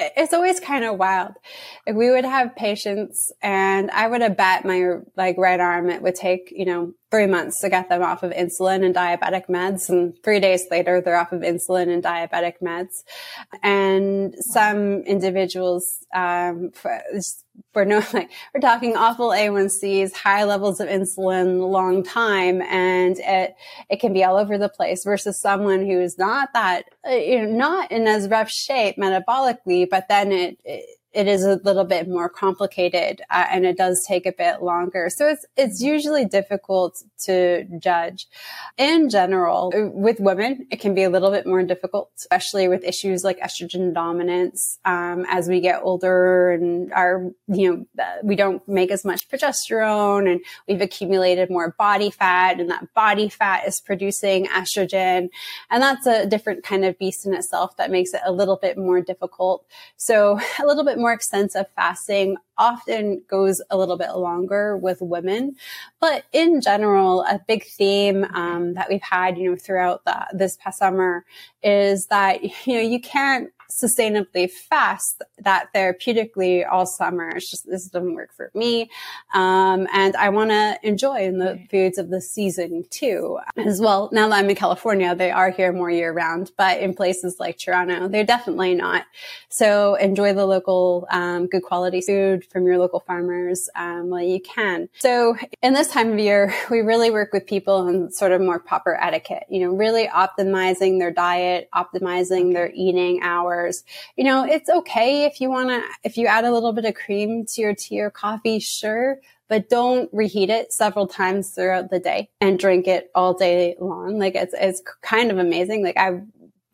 [0.00, 1.32] it's always kind of wild.
[1.86, 6.02] If we would have patients and I would have bet my like right arm, it
[6.02, 9.88] would take, you know, three months to get them off of insulin and diabetic meds.
[9.88, 13.02] And three days later, they're off of insulin and diabetic meds.
[13.62, 16.70] And some individuals, um,
[17.72, 23.54] for no, like, we're talking awful A1Cs, high levels of insulin, long time, and it,
[23.88, 27.52] it can be all over the place versus someone who's not that, uh, you know,
[27.52, 32.08] not in as rough shape metabolically, but then it, it it is a little bit
[32.08, 35.08] more complicated uh, and it does take a bit longer.
[35.10, 38.28] So it's it's usually difficult to judge.
[38.78, 43.24] In general, with women, it can be a little bit more difficult, especially with issues
[43.24, 44.78] like estrogen dominance.
[44.84, 50.30] Um, as we get older and our you know we don't make as much progesterone
[50.30, 55.28] and we've accumulated more body fat, and that body fat is producing estrogen,
[55.70, 58.78] and that's a different kind of beast in itself that makes it a little bit
[58.78, 59.66] more difficult.
[59.96, 65.56] So a little bit more extensive fasting often goes a little bit longer with women.
[66.00, 70.58] But in general, a big theme um, that we've had, you know, throughout the, this
[70.58, 71.24] past summer
[71.62, 77.28] is that, you know, you can't sustainably fast that therapeutically all summer.
[77.30, 78.90] It's just, this doesn't work for me.
[79.34, 84.10] Um, and I want to enjoy the foods of the season too, as well.
[84.12, 87.58] Now that I'm in California, they are here more year round, but in places like
[87.58, 89.04] Toronto, they're definitely not.
[89.48, 94.40] So enjoy the local, um, good quality food from your local farmers, um, while you
[94.40, 94.88] can.
[94.98, 98.58] So in this time of year, we really work with people on sort of more
[98.58, 103.59] proper etiquette, you know, really optimizing their diet, optimizing their eating hours
[104.16, 106.94] You know, it's okay if you want to, if you add a little bit of
[106.94, 109.18] cream to your tea or coffee, sure,
[109.48, 114.18] but don't reheat it several times throughout the day and drink it all day long.
[114.18, 115.82] Like it's, it's kind of amazing.
[115.84, 116.22] Like I've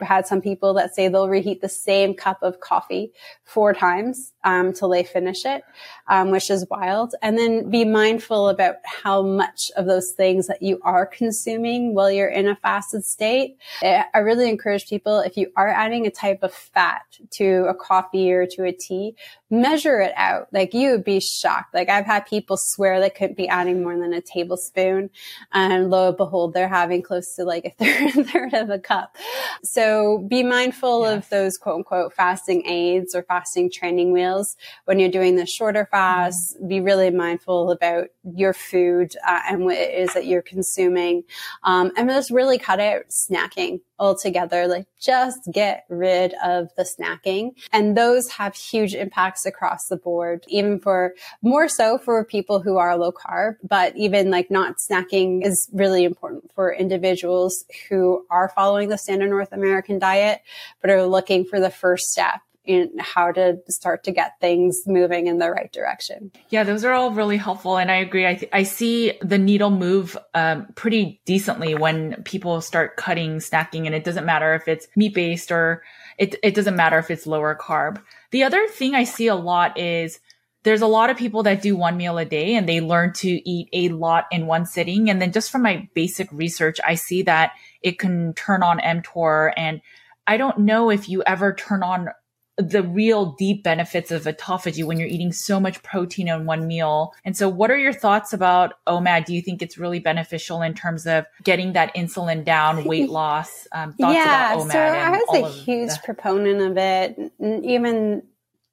[0.01, 3.12] had some people that say they'll reheat the same cup of coffee
[3.44, 5.65] four times um, till they finish it,
[6.07, 7.15] um, which is wild.
[7.21, 12.11] And then be mindful about how much of those things that you are consuming while
[12.11, 13.59] you're in a fasted state.
[13.83, 18.33] I really encourage people if you are adding a type of fat to a coffee
[18.33, 19.17] or to a tea,
[19.51, 20.47] measure it out.
[20.53, 21.75] Like you would be shocked.
[21.75, 25.11] Like I've had people swear they couldn't be adding more than a tablespoon,
[25.53, 27.71] and lo and behold, they're having close to like a
[28.15, 29.17] third, third of a cup.
[29.65, 31.17] So be mindful yes.
[31.17, 34.36] of those quote unquote fasting aids or fasting training wheels
[34.85, 36.57] when you're doing the shorter fast.
[36.57, 36.68] Mm-hmm.
[36.68, 41.25] Be really mindful about your food uh, and what it is that you're consuming,
[41.62, 44.66] um, and just really cut out snacking altogether.
[44.66, 47.53] Like just get rid of the snacking.
[47.72, 52.77] And those have huge impacts across the board, even for more so for people who
[52.77, 58.51] are low carb, but even like not snacking is really important for individuals who are
[58.55, 60.42] following the standard North American diet,
[60.81, 65.27] but are looking for the first step in how to start to get things moving
[65.27, 66.31] in the right direction.
[66.51, 67.79] Yeah, those are all really helpful.
[67.79, 68.27] And I agree.
[68.27, 73.87] I, th- I see the needle move um, pretty decently when people start cutting snacking
[73.87, 75.83] and it doesn't matter if it's meat based or
[76.19, 78.03] it, it doesn't matter if it's lower carb.
[78.31, 80.21] The other thing I see a lot is
[80.65, 83.29] there's a lot of people that do one meal a day and they learn to
[83.49, 85.09] eat a lot in one sitting.
[85.09, 87.53] And then just from my basic research, I see that
[87.83, 89.81] it can turn on mTOR and
[90.27, 92.09] I don't know if you ever turn on
[92.59, 97.12] the real deep benefits of autophagy when you're eating so much protein in one meal.
[97.25, 99.27] And so what are your thoughts about OMAD?
[99.27, 103.69] Do you think it's really beneficial in terms of getting that insulin down, weight loss?
[103.73, 104.66] Um, thoughts about OMAD?
[104.66, 107.33] yeah, so I was a huge the- proponent of it.
[107.40, 108.23] Even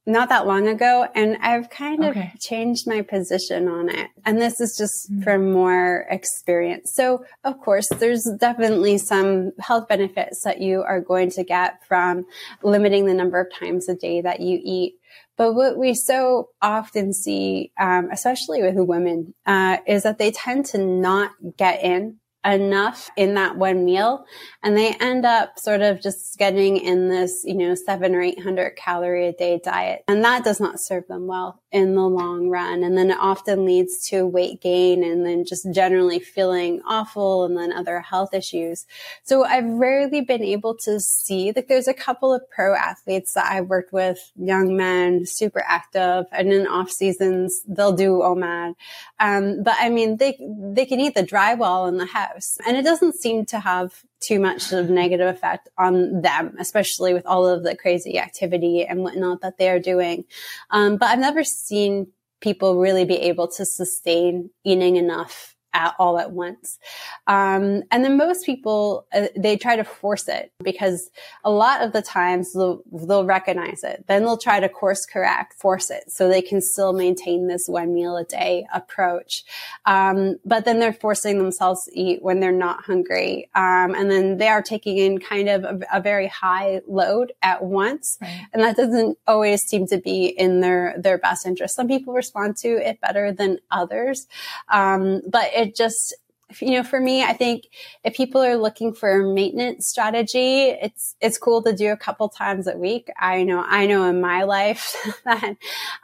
[0.05, 4.09] not that long ago and I've kind of changed my position on it.
[4.25, 5.23] And this is just mm-hmm.
[5.23, 6.93] from more experience.
[6.93, 12.25] So of course, there's definitely some health benefits that you are going to get from
[12.61, 14.95] limiting the number of times a day that you eat.
[15.35, 20.65] But what we so often see, um, especially with women, uh, is that they tend
[20.67, 24.25] to not get in enough in that one meal
[24.61, 28.75] and they end up sort of just getting in this, you know, seven or 800
[28.75, 30.03] calorie a day diet.
[30.07, 32.83] And that does not serve them well in the long run.
[32.83, 37.57] And then it often leads to weight gain and then just generally feeling awful and
[37.57, 38.85] then other health issues.
[39.23, 43.51] So I've rarely been able to see that there's a couple of pro athletes that
[43.51, 48.75] I've worked with, young men, super active, and in off seasons, they'll do OMAD.
[49.19, 52.83] Um, but I mean, they, they can eat the drywall in the house and it
[52.83, 57.63] doesn't seem to have too much of negative effect on them, especially with all of
[57.63, 60.25] the crazy activity and whatnot that they are doing.
[60.69, 62.07] Um, but I've never seen
[62.41, 66.79] people really be able to sustain eating enough at, all at once.
[67.27, 71.09] Um, and then most people, uh, they try to force it because
[71.43, 74.05] a lot of the times they'll, they'll recognize it.
[74.07, 77.93] Then they'll try to course correct, force it so they can still maintain this one
[77.93, 79.43] meal a day approach.
[79.85, 83.49] Um, but then they're forcing themselves to eat when they're not hungry.
[83.55, 87.63] Um, and then they are taking in kind of a, a very high load at
[87.63, 88.17] once.
[88.21, 88.47] Right.
[88.53, 91.75] And that doesn't always seem to be in their, their best interest.
[91.75, 94.27] Some people respond to it better than others.
[94.69, 96.15] Um, but it it just
[96.61, 97.69] you know, for me, I think
[98.03, 102.29] if people are looking for a maintenance strategy, it's, it's cool to do a couple
[102.29, 103.09] times a week.
[103.19, 105.55] I know, I know in my life that,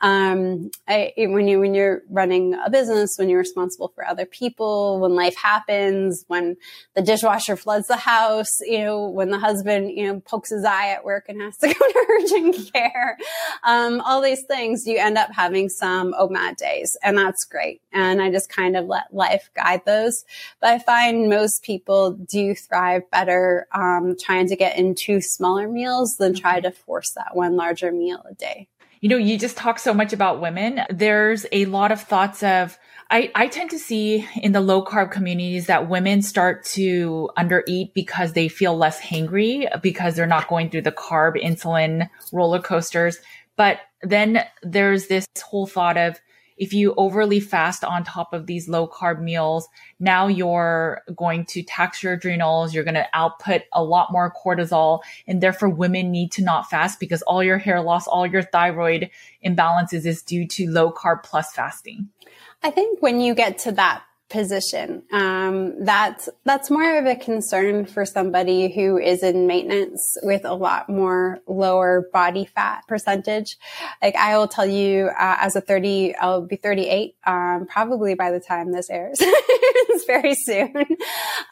[0.02, 5.00] um, I, when you, when you're running a business, when you're responsible for other people,
[5.00, 6.58] when life happens, when
[6.96, 10.90] the dishwasher floods the house, you know, when the husband, you know, pokes his eye
[10.90, 13.18] at work and has to go to urgent care,
[13.64, 17.82] um, all these things, you end up having some OMAD days and that's great.
[17.92, 20.26] And I just kind of let life guide those.
[20.60, 26.18] But I find most people do thrive better um, trying to get into smaller meals
[26.18, 26.70] than try mm-hmm.
[26.70, 28.68] to force that one larger meal a day.
[29.02, 30.82] You know, you just talk so much about women.
[30.90, 32.78] There's a lot of thoughts of,
[33.10, 37.94] I, I tend to see in the low carb communities that women start to undereat
[37.94, 43.18] because they feel less hangry because they're not going through the carb insulin roller coasters.
[43.56, 46.20] But then there's this whole thought of,
[46.60, 49.68] if you overly fast on top of these low carb meals,
[50.00, 52.74] now you're going to tax your adrenals.
[52.74, 55.00] You're going to output a lot more cortisol.
[55.26, 59.10] And therefore women need to not fast because all your hair loss, all your thyroid
[59.44, 62.10] imbalances is due to low carb plus fasting.
[62.62, 65.04] I think when you get to that position.
[65.12, 70.54] Um, that's that's more of a concern for somebody who is in maintenance with a
[70.54, 73.58] lot more lower body fat percentage.
[74.02, 78.16] Like I will tell you, uh, as a thirty, I'll be thirty eight, um, probably
[78.16, 79.18] by the time this airs.
[79.22, 80.74] it's very soon.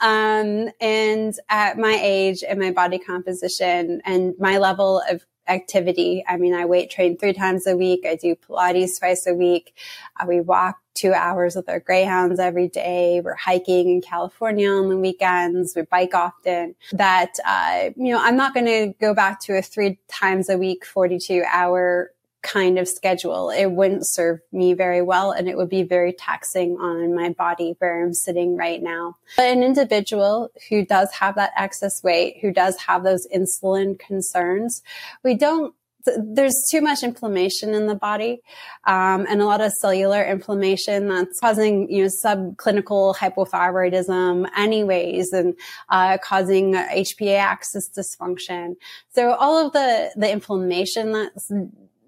[0.01, 6.23] Um, and at my age and my body composition and my level of activity.
[6.27, 8.05] I mean, I weight train three times a week.
[8.05, 9.75] I do Pilates twice a week.
[10.19, 13.21] Uh, we walk two hours with our greyhounds every day.
[13.23, 15.75] We're hiking in California on the weekends.
[15.75, 16.75] We bike often.
[16.91, 20.57] That, uh, you know, I'm not going to go back to a three times a
[20.57, 22.11] week, 42 hour
[22.43, 23.49] kind of schedule.
[23.49, 27.75] It wouldn't serve me very well and it would be very taxing on my body
[27.79, 29.17] where I'm sitting right now.
[29.35, 34.81] But an individual who does have that excess weight, who does have those insulin concerns,
[35.23, 35.73] we don't
[36.17, 38.39] there's too much inflammation in the body
[38.85, 45.55] um, and a lot of cellular inflammation that's causing you know subclinical hypothyroidism anyways and
[45.89, 48.75] uh, causing hpa axis dysfunction
[49.09, 51.51] so all of the the inflammation that's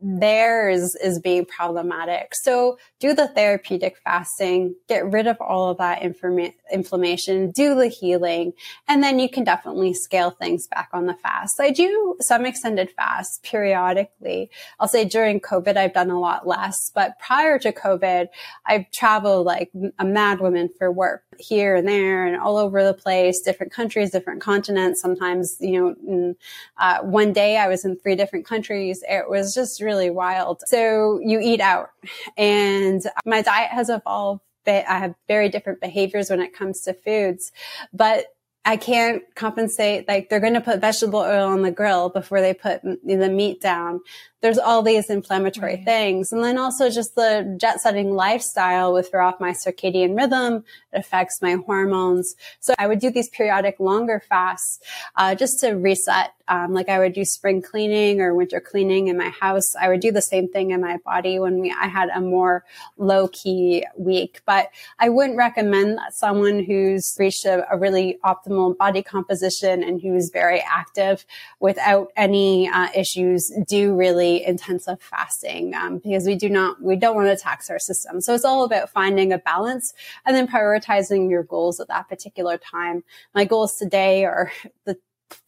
[0.01, 2.33] there is, being problematic.
[2.33, 7.87] So do the therapeutic fasting, get rid of all of that informa- inflammation, do the
[7.87, 8.53] healing,
[8.87, 11.59] and then you can definitely scale things back on the fast.
[11.59, 14.49] I do some extended fasts periodically.
[14.79, 18.27] I'll say during COVID, I've done a lot less, but prior to COVID,
[18.65, 22.93] I've traveled like a mad woman for work here and there and all over the
[22.93, 25.01] place, different countries, different continents.
[25.01, 26.35] Sometimes, you know, in,
[26.77, 29.03] uh, one day I was in three different countries.
[29.07, 30.61] It was just really wild.
[30.67, 31.89] So you eat out
[32.37, 34.41] and my diet has evolved.
[34.67, 37.51] I have very different behaviors when it comes to foods,
[37.91, 38.25] but
[38.65, 40.07] I can't compensate.
[40.07, 43.61] Like they're going to put vegetable oil on the grill before they put the meat
[43.61, 44.01] down
[44.41, 45.85] there's all these inflammatory right.
[45.85, 46.31] things.
[46.31, 50.63] And then also just the jet setting lifestyle would throw off my circadian rhythm.
[50.93, 52.35] It affects my hormones.
[52.59, 54.79] So I would do these periodic longer fasts,
[55.15, 56.31] uh, just to reset.
[56.47, 59.75] Um, like I would do spring cleaning or winter cleaning in my house.
[59.79, 62.65] I would do the same thing in my body when we, I had a more
[62.97, 68.75] low key week, but I wouldn't recommend that someone who's reached a, a really optimal
[68.75, 71.23] body composition and who's very active
[71.59, 76.95] without any uh, issues do really really intensive fasting um, because we do not we
[76.95, 78.21] don't want to tax our system.
[78.21, 79.93] So it's all about finding a balance
[80.25, 83.03] and then prioritizing your goals at that particular time.
[83.33, 84.51] My goals today are
[84.85, 84.97] the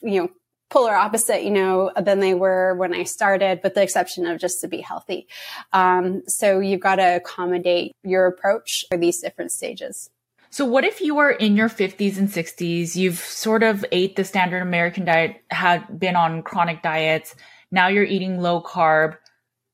[0.02, 0.30] you know
[0.70, 4.62] polar opposite, you know, than they were when I started, with the exception of just
[4.62, 5.28] to be healthy.
[5.74, 10.10] Um, so you've got to accommodate your approach for these different stages.
[10.50, 14.24] So what if you are in your 50s and 60s, you've sort of ate the
[14.24, 17.36] standard American diet, had been on chronic diets,
[17.72, 19.18] now you're eating low carb,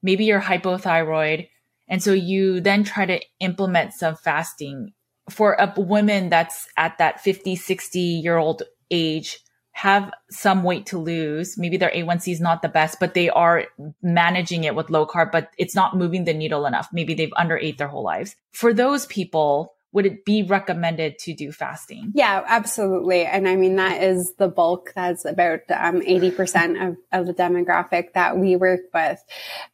[0.01, 1.47] maybe you're hypothyroid,
[1.87, 4.93] and so you then try to implement some fasting
[5.29, 9.39] for a woman that's at that 50, 60 year old age
[9.71, 11.55] have some weight to lose.
[11.55, 13.65] Maybe their A1C is not the best, but they are
[14.01, 16.87] managing it with low carb, but it's not moving the needle enough.
[16.91, 18.35] Maybe they've underate their whole lives.
[18.53, 22.11] For those people, would it be recommended to do fasting?
[22.13, 23.25] Yeah, absolutely.
[23.25, 24.91] And I mean, that is the bulk.
[24.93, 29.19] That's about um, 80% of, of the demographic that we work with.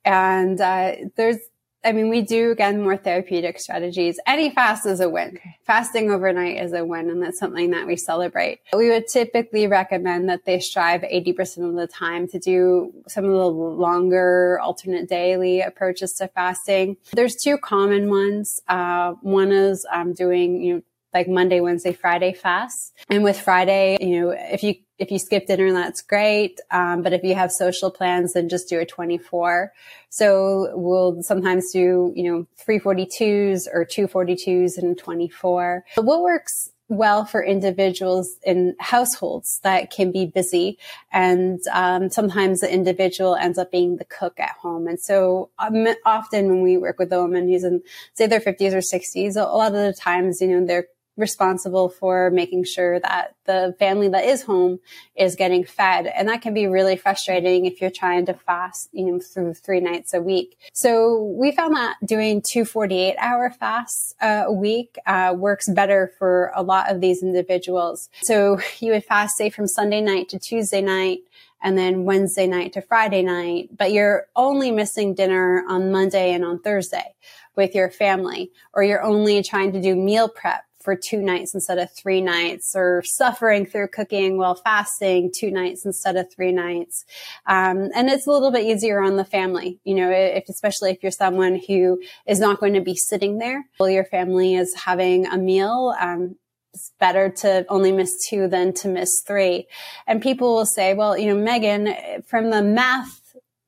[0.05, 1.39] And uh, there's
[1.83, 4.19] I mean, we do again more therapeutic strategies.
[4.25, 5.39] Any fast is a win.
[5.63, 8.59] Fasting overnight is a win, and that's something that we celebrate.
[8.73, 13.31] We would typically recommend that they strive 80% of the time to do some of
[13.31, 16.97] the longer alternate daily approaches to fasting.
[17.11, 18.61] There's two common ones.
[18.67, 20.81] Uh, one is um, doing, you know,
[21.13, 22.91] like Monday, Wednesday, Friday fasts.
[23.09, 26.59] And with Friday, you know, if you if you skip dinner, that's great.
[26.71, 29.73] Um, but if you have social plans, then just do a 24.
[30.09, 35.85] So we'll sometimes do, you know, 342s or 242s and 24.
[35.95, 40.77] But what works well for individuals in households that can be busy
[41.11, 45.87] and um, sometimes the individual ends up being the cook at home and so um,
[46.05, 47.81] often when we work with a woman who's in
[48.13, 52.31] say their 50s or 60s a lot of the times you know they're responsible for
[52.31, 54.79] making sure that the family that is home
[55.15, 56.07] is getting fed.
[56.07, 59.79] And that can be really frustrating if you're trying to fast, you know, through three
[59.79, 60.57] nights a week.
[60.73, 66.11] So we found that doing two 48 hour fasts uh, a week uh, works better
[66.17, 68.09] for a lot of these individuals.
[68.23, 71.19] So you would fast, say, from Sunday night to Tuesday night
[71.61, 76.43] and then Wednesday night to Friday night, but you're only missing dinner on Monday and
[76.43, 77.15] on Thursday
[77.55, 81.77] with your family, or you're only trying to do meal prep for two nights instead
[81.77, 87.05] of three nights or suffering through cooking while fasting two nights instead of three nights.
[87.45, 91.01] Um, and it's a little bit easier on the family, you know, if, especially if
[91.01, 95.25] you're someone who is not going to be sitting there while your family is having
[95.27, 95.95] a meal.
[95.99, 96.35] Um,
[96.73, 99.67] it's better to only miss two than to miss three.
[100.07, 103.22] And people will say, well, you know, Megan, from the math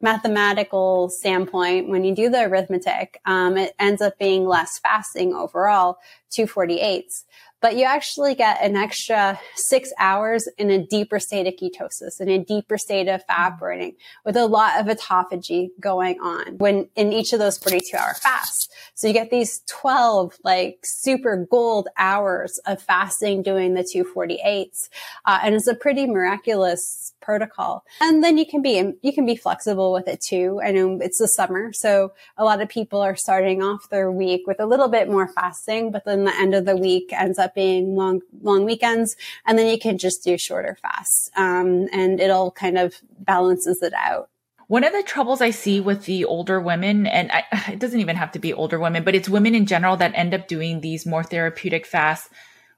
[0.05, 5.97] mathematical standpoint, when you do the arithmetic, um, it ends up being less fasting overall,
[6.31, 7.23] 248s
[7.65, 12.29] but you actually get an extra six hours in a deeper state of ketosis, in
[12.29, 13.59] a deeper state of fat mm-hmm.
[13.59, 18.13] burning with a lot of autophagy going on when in each of those 42 hour
[18.13, 18.69] fasts.
[18.93, 24.89] So you get these 12 like super gold hours of fasting doing the 248s.
[25.25, 27.83] Uh, and it's a pretty miraculous protocol.
[27.99, 30.61] And then you can be, you can be flexible with it too.
[30.63, 31.73] I know it's the summer.
[31.73, 35.27] So a lot of people are starting off their week with a little bit more
[35.27, 39.15] fasting, but then the end of the week ends up being long, long weekends.
[39.45, 41.31] And then you can just do shorter fasts.
[41.35, 44.29] Um, and it'll kind of balances it out.
[44.67, 48.15] One of the troubles I see with the older women, and I, it doesn't even
[48.15, 51.05] have to be older women, but it's women in general that end up doing these
[51.05, 52.29] more therapeutic fasts.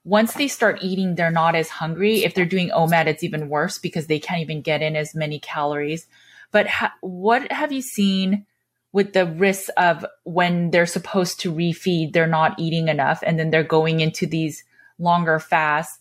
[0.08, 2.24] Once they start eating, they're not as hungry.
[2.24, 5.38] If they're doing OMAD, it's even worse because they can't even get in as many
[5.38, 6.08] calories.
[6.50, 8.46] But ha- what have you seen
[8.94, 13.50] with the risks of when they're supposed to refeed, they're not eating enough, and then
[13.50, 14.64] they're going into these
[14.98, 16.00] longer fasts?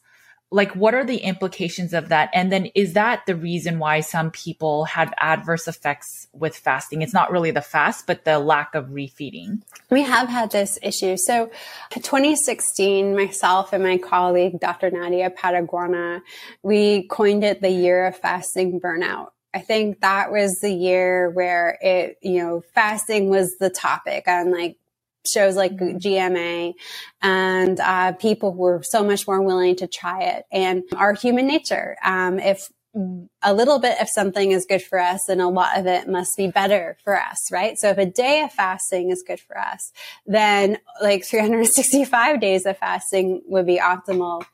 [0.50, 2.30] Like what are the implications of that?
[2.32, 7.02] And then is that the reason why some people have adverse effects with fasting?
[7.02, 9.62] It's not really the fast but the lack of refeeding.
[9.90, 11.16] We have had this issue.
[11.16, 11.50] So
[11.90, 16.22] 2016 myself and my colleague dr nadia pateguana
[16.62, 19.28] we coined it the year of fasting burnout.
[19.54, 24.52] I think that was the year where it, you know, fasting was the topic on
[24.52, 24.76] like
[25.26, 25.72] shows like.
[25.78, 26.74] GMA
[27.22, 31.96] and uh, people were so much more willing to try it and our human nature.
[32.04, 32.70] Um, if
[33.42, 36.36] a little bit of something is good for us and a lot of it must
[36.36, 37.78] be better for us, right?
[37.78, 39.92] So if a day of fasting is good for us,
[40.26, 44.44] then like 365 days of fasting would be optimal.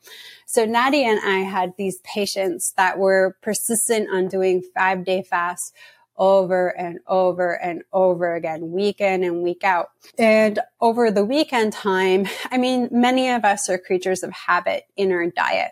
[0.47, 5.73] So Nadia and I had these patients that were persistent on doing five day fasts
[6.17, 9.89] over and over and over again, week in and week out.
[10.17, 15.11] And over the weekend time, I mean, many of us are creatures of habit in
[15.11, 15.71] our diet.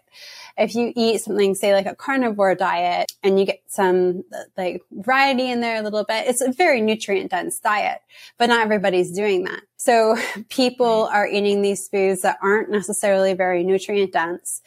[0.57, 4.23] If you eat something, say like a carnivore diet and you get some
[4.57, 7.99] like variety in there a little bit, it's a very nutrient dense diet,
[8.37, 9.61] but not everybody's doing that.
[9.77, 10.17] So
[10.49, 14.61] people are eating these foods that aren't necessarily very nutrient dense.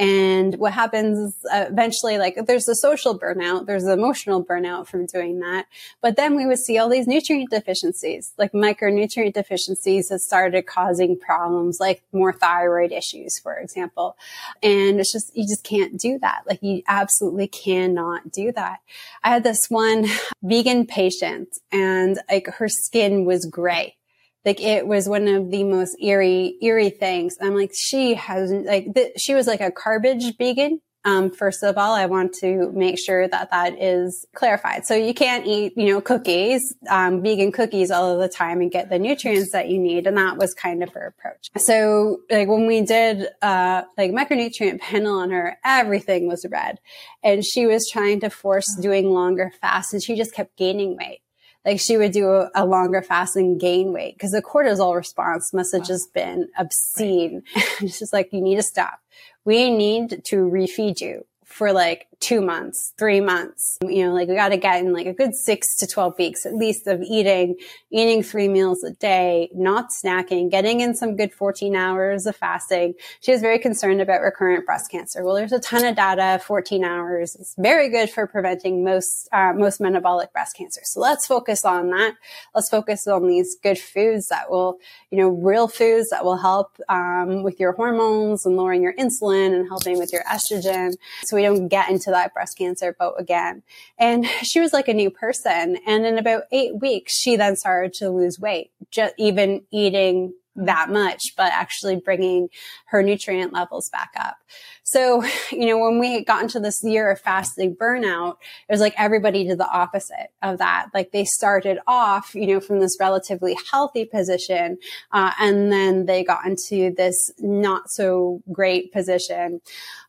[0.00, 5.40] And what happens uh, eventually, like there's a social burnout, there's emotional burnout from doing
[5.40, 5.66] that.
[6.00, 11.18] But then we would see all these nutrient deficiencies, like micronutrient deficiencies that started causing
[11.18, 14.16] problems like more thyroid issues, for example.
[14.62, 16.44] And it's just, you just can't do that.
[16.46, 18.78] Like you absolutely cannot do that.
[19.22, 20.06] I had this one
[20.42, 23.96] vegan patient and like her skin was gray
[24.44, 27.36] like it was one of the most eerie, eerie things.
[27.40, 30.80] I'm like, she has like, th- she was like a garbage vegan.
[31.02, 34.84] Um, first of all, I want to make sure that that is clarified.
[34.84, 38.70] So you can't eat, you know, cookies, um, vegan cookies all of the time and
[38.70, 40.06] get the nutrients that you need.
[40.06, 41.50] And that was kind of her approach.
[41.56, 46.80] So like when we did, uh, like micronutrient panel on her, everything was red
[47.22, 51.20] and she was trying to force doing longer fasts and she just kept gaining weight
[51.64, 55.52] like she would do a, a longer fast and gain weight because the cortisol response
[55.52, 55.86] must have wow.
[55.86, 57.42] just been obscene.
[57.54, 57.82] Right.
[57.82, 59.00] it's just like, you need to stop.
[59.44, 63.78] We need to refeed you for like two months, three months.
[63.82, 66.44] You know, like we got to get in like a good six to 12 weeks
[66.44, 67.56] at least of eating,
[67.90, 72.94] eating three meals a day, not snacking, getting in some good 14 hours of fasting.
[73.20, 75.24] She was very concerned about recurrent breast cancer.
[75.24, 76.40] Well, there's a ton of data.
[76.44, 80.82] 14 hours is very good for preventing most, uh, most metabolic breast cancer.
[80.84, 82.14] So let's focus on that.
[82.54, 84.78] Let's focus on these good foods that will,
[85.10, 89.54] you know, real foods that will help, um, with your hormones and lowering your insulin
[89.54, 90.92] and helping with your estrogen.
[91.24, 93.62] So we don't get into that breast cancer boat again.
[93.98, 95.78] And she was like a new person.
[95.86, 100.90] And in about eight weeks, she then started to lose weight, just even eating that
[100.90, 102.48] much, but actually bringing
[102.86, 104.36] her nutrient levels back up.
[104.82, 105.22] So,
[105.52, 108.36] you know, when we got into this year of fasting burnout,
[108.68, 110.88] it was like everybody did the opposite of that.
[110.92, 114.78] Like they started off, you know, from this relatively healthy position,
[115.12, 119.60] uh, and then they got into this not so great position.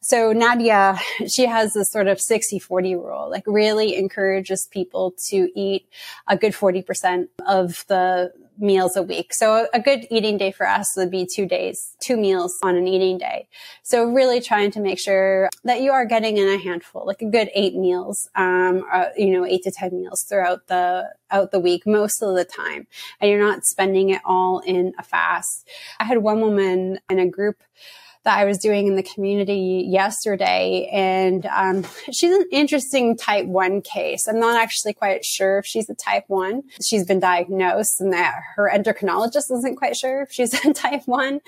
[0.02, 5.50] So Nadia, she has this sort of 60 40 rule, like really encourages people to
[5.56, 5.88] eat
[6.28, 8.32] a good 40% of the
[8.62, 9.34] meals a week.
[9.34, 12.88] So a good eating day for us would be two days, two meals on an
[12.88, 13.48] eating day.
[13.84, 17.30] So really trying to make sure that you are getting in a handful, like a
[17.30, 21.60] good eight meals, um, uh, you know, eight to 10 meals throughout the, out the
[21.60, 22.88] week most of the time.
[23.20, 25.68] And you're not spending it all in a fast.
[26.00, 27.58] I had one woman in a group
[28.24, 30.90] that I was doing in the community yesterday.
[30.92, 34.28] And um, she's an interesting type 1 case.
[34.28, 36.62] I'm not actually quite sure if she's a type 1.
[36.84, 41.42] She's been diagnosed and that her endocrinologist isn't quite sure if she's a type 1.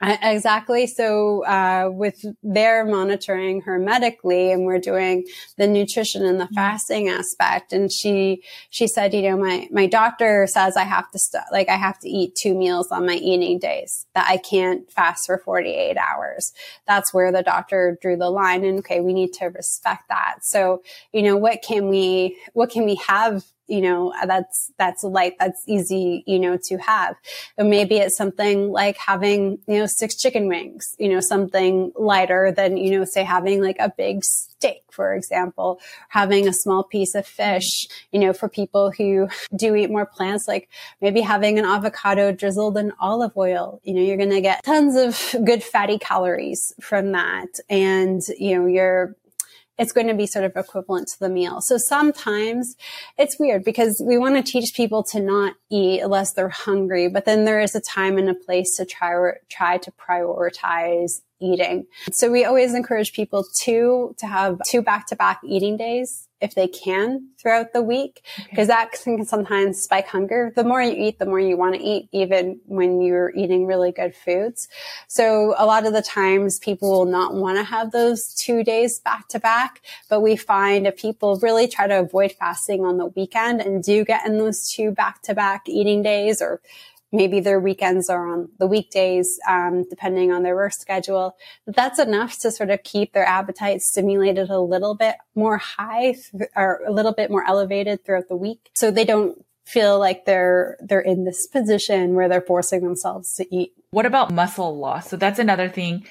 [0.00, 0.86] Exactly.
[0.86, 5.26] So, uh, with their monitoring her medically and we're doing
[5.56, 6.54] the nutrition and the mm-hmm.
[6.54, 7.72] fasting aspect.
[7.72, 11.68] And she, she said, you know, my, my doctor says I have to st- like
[11.68, 15.38] I have to eat two meals on my eating days that I can't fast for
[15.38, 16.52] 48 hours.
[16.86, 18.64] That's where the doctor drew the line.
[18.64, 20.38] And okay, we need to respect that.
[20.42, 20.82] So,
[21.12, 25.62] you know, what can we, what can we have you know, that's, that's light, that's
[25.66, 27.16] easy, you know, to have.
[27.56, 32.52] Or maybe it's something like having, you know, six chicken wings, you know, something lighter
[32.52, 37.14] than, you know, say having like a big steak, for example, having a small piece
[37.14, 40.68] of fish, you know, for people who do eat more plants, like
[41.00, 44.96] maybe having an avocado drizzled in olive oil, you know, you're going to get tons
[44.96, 47.48] of good fatty calories from that.
[47.68, 49.14] And, you know, you're
[49.78, 51.60] it's going to be sort of equivalent to the meal.
[51.60, 52.76] So sometimes
[53.16, 57.24] it's weird because we want to teach people to not eat unless they're hungry, but
[57.24, 61.86] then there is a time and a place to try, try to prioritize eating.
[62.12, 66.54] So we always encourage people to, to have two back to back eating days if
[66.54, 68.76] they can throughout the week, because okay.
[68.76, 70.52] that can sometimes spike hunger.
[70.54, 73.90] The more you eat, the more you want to eat, even when you're eating really
[73.90, 74.68] good foods.
[75.08, 79.00] So a lot of the times people will not want to have those two days
[79.00, 83.06] back to back, but we find if people really try to avoid fasting on the
[83.06, 86.60] weekend and do get in those two back to back eating days or
[87.12, 91.36] maybe their weekends are on the weekdays, um, depending on their work schedule.
[91.66, 96.16] That's enough to sort of keep their appetite stimulated a little bit more high
[96.54, 98.70] or a little bit more elevated throughout the week.
[98.74, 103.54] So they don't feel like they're, they're in this position where they're forcing themselves to
[103.54, 103.72] eat.
[103.90, 105.08] What about muscle loss?
[105.08, 106.06] So that's another thing.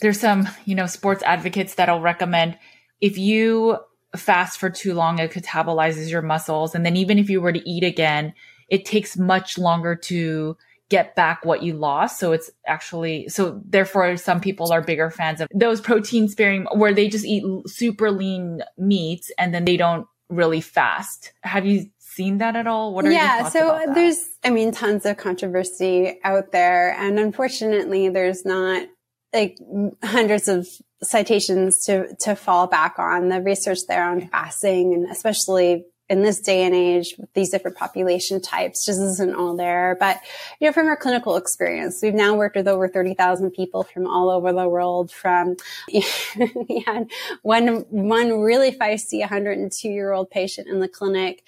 [0.00, 2.58] There's some, you know, sports advocates that'll recommend
[3.00, 3.78] if you
[4.16, 6.74] fast for too long, it catabolizes your muscles.
[6.74, 8.34] And then even if you were to eat again,
[8.68, 10.56] it takes much longer to
[10.90, 12.18] get back what you lost.
[12.20, 16.92] So it's actually, so therefore some people are bigger fans of those protein sparing where
[16.92, 21.32] they just eat super lean meats and then they don't really fast.
[21.42, 22.94] Have you seen that at all?
[22.94, 26.92] What are yeah, so there's, I mean, tons of controversy out there.
[26.92, 28.86] And unfortunately, there's not
[29.32, 29.58] like
[30.02, 30.68] hundreds of
[31.02, 33.30] citations to, to fall back on.
[33.30, 37.76] The research there on fasting and especially in this day and age with these different
[37.76, 39.96] population types just isn't all there.
[39.98, 40.20] But,
[40.60, 44.28] you know, from our clinical experience, we've now worked with over 30,000 people from all
[44.28, 45.56] over the world from,
[45.92, 47.10] we had
[47.42, 51.42] one, one really feisty 102 year old patient in the clinic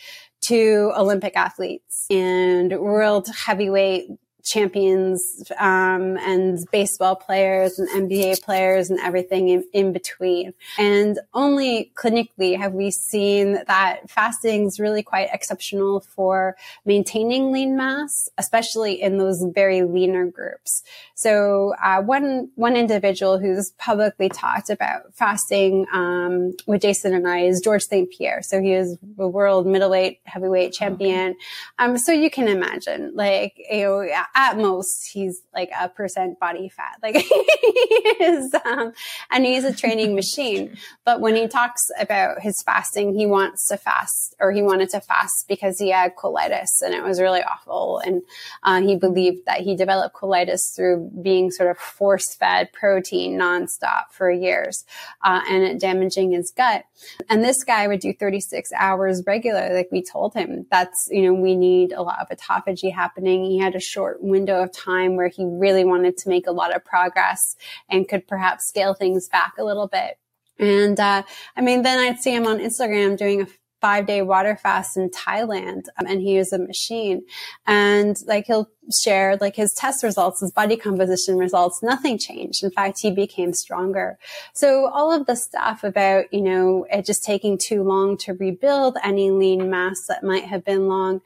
[0.48, 4.08] to Olympic athletes and world heavyweight
[4.46, 10.54] champions um, and baseball players and NBA players and everything in, in, between.
[10.78, 17.76] And only clinically have we seen that fasting is really quite exceptional for maintaining lean
[17.76, 20.84] mass, especially in those very leaner groups.
[21.14, 27.40] So uh, one one individual who's publicly talked about fasting um, with Jason and I
[27.40, 28.08] is George St.
[28.10, 28.42] Pierre.
[28.42, 31.34] So he is the world middleweight heavyweight champion.
[31.80, 36.68] Um, so you can imagine, like you know at most he's like a percent body
[36.68, 36.98] fat.
[37.02, 38.92] Like he is, um,
[39.30, 40.76] and he's a training machine.
[41.04, 45.00] But when he talks about his fasting, he wants to fast or he wanted to
[45.00, 48.00] fast because he had colitis and it was really awful.
[48.04, 48.22] And
[48.62, 54.10] uh, he believed that he developed colitis through being sort of force fed protein nonstop
[54.10, 54.84] for years
[55.24, 56.84] uh, and it damaging his gut.
[57.30, 61.32] And this guy would do 36 hours regular Like we told him, that's, you know,
[61.32, 63.44] we need a lot of autophagy happening.
[63.44, 66.74] He had a short window of time where he really wanted to make a lot
[66.74, 67.56] of progress
[67.88, 70.18] and could perhaps scale things back a little bit.
[70.58, 71.22] And uh,
[71.56, 73.46] I mean, then I'd see him on Instagram doing a
[73.80, 75.84] five day water fast in Thailand.
[75.98, 77.22] Um, and he is a machine
[77.66, 78.68] and like he'll
[79.02, 81.82] share like his test results, his body composition results.
[81.82, 82.62] Nothing changed.
[82.62, 84.18] In fact, he became stronger.
[84.54, 88.96] So all of the stuff about, you know, it just taking too long to rebuild
[89.02, 91.20] any lean mass that might have been long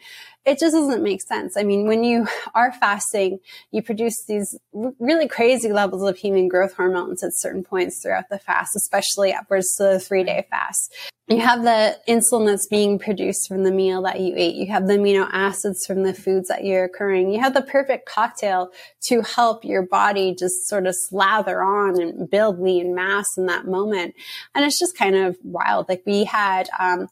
[0.46, 1.57] it just doesn't make sense.
[1.57, 3.40] I mean, when you are fasting,
[3.70, 8.38] you produce these really crazy levels of human growth hormones at certain points throughout the
[8.38, 10.94] fast, especially upwards to the three day fast.
[11.30, 14.56] You have the insulin that's being produced from the meal that you ate.
[14.56, 17.30] You have the amino acids from the foods that you're occurring.
[17.30, 18.72] You have the perfect cocktail
[19.02, 23.64] to help your body just sort of slather on and build lean mass in that
[23.64, 24.16] moment.
[24.56, 25.88] And it's just kind of wild.
[25.88, 27.08] Like we had, um,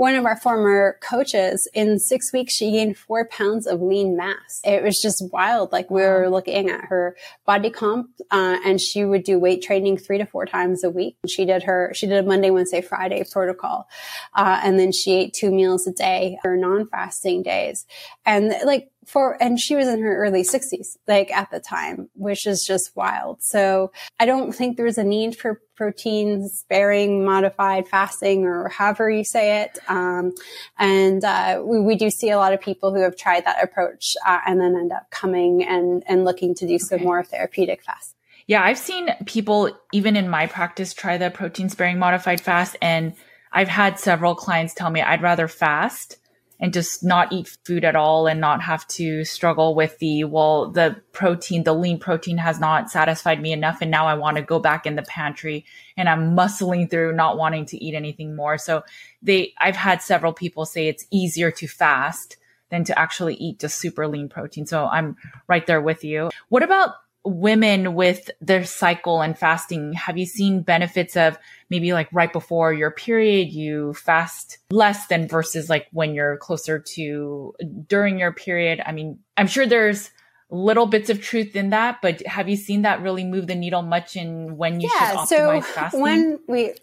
[0.00, 4.62] one of our former coaches in six weeks, she gained four pounds of lean mass.
[4.64, 5.72] It was just wild.
[5.72, 9.98] Like we were looking at her body comp, uh, and she would do weight training
[9.98, 11.18] three to four times a week.
[11.28, 13.90] She did her, she did a Monday, Wednesday, Friday protocol.
[14.32, 17.84] Uh, and then she ate two meals a day for non-fasting days.
[18.24, 22.46] And like, for, and she was in her early 60s, like at the time, which
[22.46, 23.42] is just wild.
[23.42, 29.24] So I don't think there's a need for protein sparing modified fasting or however you
[29.24, 29.78] say it.
[29.88, 30.34] Um,
[30.78, 34.14] and uh, we, we, do see a lot of people who have tried that approach
[34.26, 36.78] uh, and then end up coming and, and looking to do okay.
[36.78, 38.14] some more therapeutic fast.
[38.46, 43.14] Yeah, I've seen people even in my practice try the protein sparing modified fast and
[43.52, 46.16] I've had several clients tell me I'd rather fast
[46.60, 50.70] and just not eat food at all and not have to struggle with the, well,
[50.70, 53.78] the protein, the lean protein has not satisfied me enough.
[53.80, 55.64] And now I want to go back in the pantry
[55.96, 58.58] and I'm muscling through not wanting to eat anything more.
[58.58, 58.84] So
[59.22, 62.36] they, I've had several people say it's easier to fast
[62.68, 64.66] than to actually eat just super lean protein.
[64.66, 65.16] So I'm
[65.48, 66.30] right there with you.
[66.50, 66.94] What about
[67.24, 72.72] women with their cycle and fasting, have you seen benefits of maybe like right before
[72.72, 77.54] your period, you fast less than versus like when you're closer to
[77.86, 78.82] during your period?
[78.84, 80.10] I mean, I'm sure there's
[80.50, 83.82] little bits of truth in that, but have you seen that really move the needle
[83.82, 86.00] much in when you yeah, should optimize so fasting?
[86.00, 86.74] When we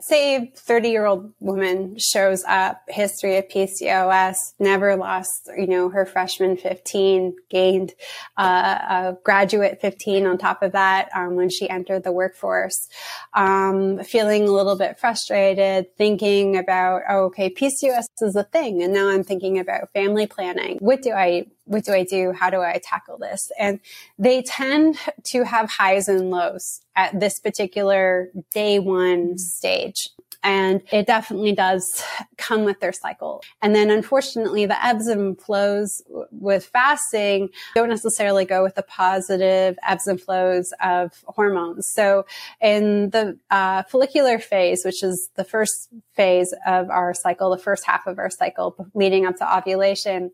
[0.00, 6.04] say 30 year old woman shows up, history of PCOS, never lost, you know, her
[6.04, 7.94] freshman 15, gained
[8.36, 12.88] uh, a graduate 15 on top of that um, when she entered the workforce,
[13.34, 18.82] um, feeling a little bit frustrated, thinking about, oh, okay, PCOS is a thing.
[18.82, 20.76] And now I'm thinking about family planning.
[20.80, 22.32] What do I what do I do?
[22.32, 23.52] How do I tackle this?
[23.58, 23.80] And
[24.18, 29.36] they tend to have highs and lows at this particular day one mm-hmm.
[29.36, 30.08] stage.
[30.46, 32.04] And it definitely does
[32.38, 33.42] come with their cycle.
[33.60, 39.76] And then unfortunately, the ebbs and flows with fasting don't necessarily go with the positive
[39.84, 41.88] ebbs and flows of hormones.
[41.88, 42.26] So
[42.60, 47.84] in the uh, follicular phase, which is the first phase of our cycle, the first
[47.84, 50.30] half of our cycle leading up to ovulation,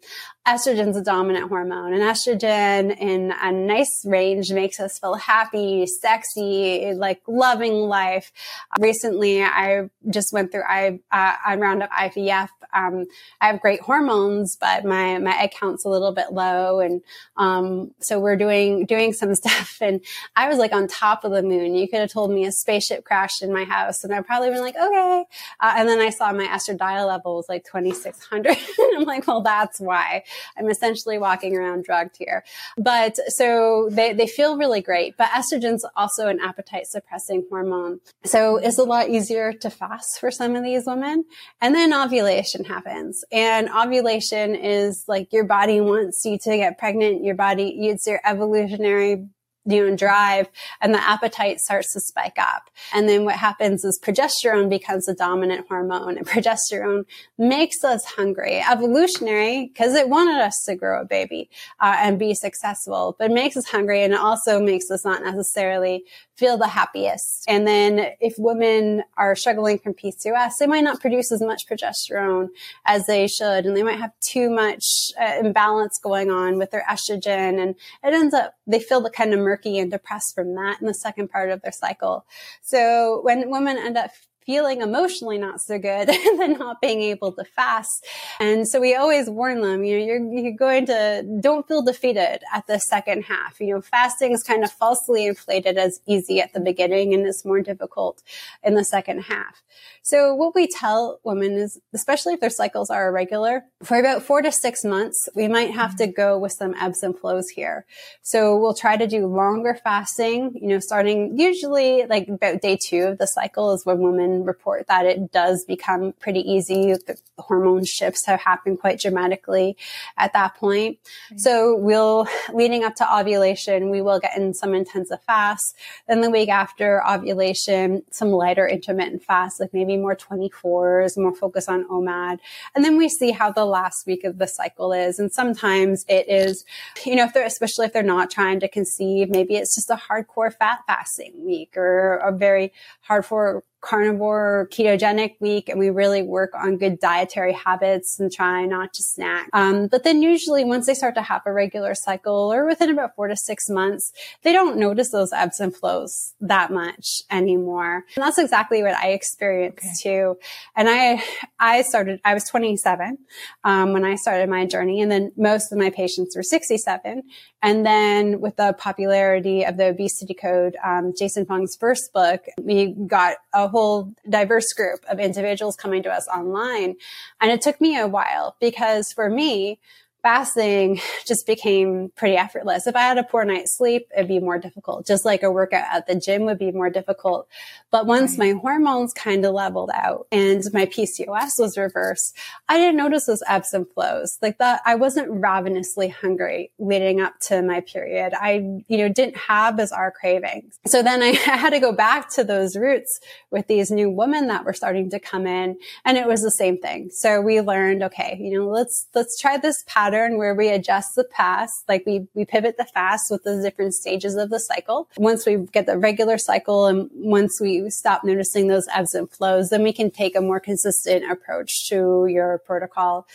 [0.47, 5.87] estrogen is a dominant hormone and estrogen in a nice range makes us feel happy,
[5.87, 8.31] sexy, like loving life.
[8.79, 12.49] Recently, I just went through I uh, a round of IVF.
[12.75, 13.05] Um,
[13.41, 17.03] I have great hormones, but my my egg count's a little bit low, and
[17.37, 19.79] um, so we're doing doing some stuff.
[19.81, 20.01] And
[20.37, 21.75] I was like on top of the moon.
[21.75, 24.61] You could have told me a spaceship crashed in my house, and I'd probably been
[24.61, 25.25] like, okay.
[25.61, 28.57] Uh, and then I saw my estradiol level was like twenty six hundred.
[28.97, 30.25] I'm like, well, that's why
[30.57, 32.45] I'm essentially walking around drugged here.
[32.77, 35.17] But so they they feel really great.
[35.17, 40.31] But estrogen's also an appetite suppressing hormone, so it's a lot easier to fast for
[40.31, 41.25] some of these women.
[41.61, 43.25] And then ovulation happens.
[43.33, 47.25] And ovulation is like your body wants you to get pregnant.
[47.25, 49.27] Your body, it's your evolutionary
[49.65, 50.49] you know, drive
[50.81, 52.71] and the appetite starts to spike up.
[52.93, 57.05] And then what happens is progesterone becomes the dominant hormone and progesterone
[57.39, 58.59] makes us hungry.
[58.59, 61.49] Evolutionary, because it wanted us to grow a baby
[61.81, 66.05] uh, and be successful, but makes us hungry and it also makes us not necessarily
[66.43, 67.45] feel the happiest.
[67.47, 72.49] And then if women are struggling from PCOS, they might not produce as much progesterone
[72.85, 76.85] as they should, and they might have too much uh, imbalance going on with their
[76.91, 77.63] estrogen.
[77.63, 80.87] And it ends up, they feel the kind of murky and depressed from that in
[80.87, 82.25] the second part of their cycle.
[82.63, 84.11] So when women end up
[84.45, 88.07] feeling emotionally not so good and then not being able to fast.
[88.41, 92.41] And so we always warn them, you know, you're, you're going to, don't feel defeated
[92.53, 93.61] at the second half.
[93.61, 97.45] You know, fasting is kind of falsely inflated as easy at the beginning and it's
[97.45, 98.23] more difficult
[98.63, 99.63] in the second half.
[100.05, 104.43] So what we tell women is, especially if their cycles are irregular, for about four
[104.43, 106.21] to six months, we might have to mm-hmm.
[106.21, 107.87] go with some ebbs and flows here.
[108.23, 113.05] So we'll try to do longer fasting, you know, starting usually like about day two
[113.05, 116.93] of the cycle is when women report that it does become pretty easy.
[116.93, 119.77] The hormone shifts have happened quite dramatically
[120.17, 120.99] at that point.
[121.37, 125.75] So we'll, leading up to ovulation, we will get in some intensive fasts.
[126.09, 131.69] Then the week after ovulation, some lighter intermittent fasts, like maybe more 24s, more focus
[131.69, 132.39] on OMAD.
[132.75, 135.19] And then we see how the last week of the cycle is.
[135.19, 136.65] And sometimes it is,
[137.05, 139.97] you know, if they're, especially if they're not trying to conceive, maybe it's just a
[139.97, 142.73] hardcore fat fasting week or a very
[143.09, 148.95] hardcore carnivore ketogenic week and we really work on good dietary habits and try not
[148.95, 149.49] to snack.
[149.53, 153.17] Um, but then usually once they start to have a regular cycle or within about
[153.17, 154.13] four to six months,
[154.43, 158.05] they don't notice those ebbs and flows that much anymore.
[158.15, 160.21] And that's exactly what I experienced okay.
[160.21, 160.39] too.
[160.77, 161.23] And I,
[161.59, 163.19] I started, I was 27,
[163.65, 167.25] um, when I started my journey and then most of my patients were 67.
[167.63, 172.95] And then with the popularity of the obesity code, um, Jason Fung's first book, we
[173.07, 176.95] got a whole diverse group of individuals coming to us online.
[177.41, 179.81] And it took me a while because for me,
[180.23, 182.87] fasting just became pretty effortless.
[182.87, 185.07] If I had a poor night's sleep, it'd be more difficult.
[185.07, 187.49] Just like a workout at the gym would be more difficult.
[187.91, 192.37] But once my hormones kind of leveled out and my PCOS was reversed,
[192.69, 194.39] I didn't notice those ebbs and flows.
[194.41, 198.33] Like that, I wasn't ravenously hungry leading up to my period.
[198.35, 200.79] I, you know, didn't have bizarre cravings.
[200.87, 203.21] So then I had to go back to those roots
[203.51, 206.79] with these new women that were starting to come in and it was the same
[206.79, 207.11] thing.
[207.11, 211.15] So we learned, okay, you know, let's, let's try this pattern pattern where we adjust
[211.15, 215.09] the past, like we, we pivot the fast with the different stages of the cycle.
[215.17, 219.71] Once we get the regular cycle and once we stop noticing those ebbs and flows,
[219.71, 223.27] then we can take a more consistent approach to your protocol.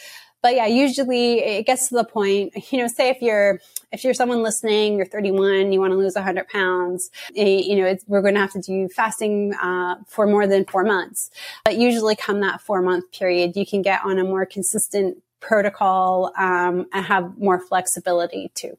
[0.43, 3.59] But yeah, usually it gets to the point, you know, say if you're,
[3.91, 7.95] if you're someone listening, you're 31, you want to lose 100 pounds, eh, you know,
[8.05, 11.31] we're going to have to do fasting uh, for more than four months.
[11.65, 16.31] But usually, come that four month period, you can get on a more consistent protocol
[16.37, 18.77] um, and have more flexibility too.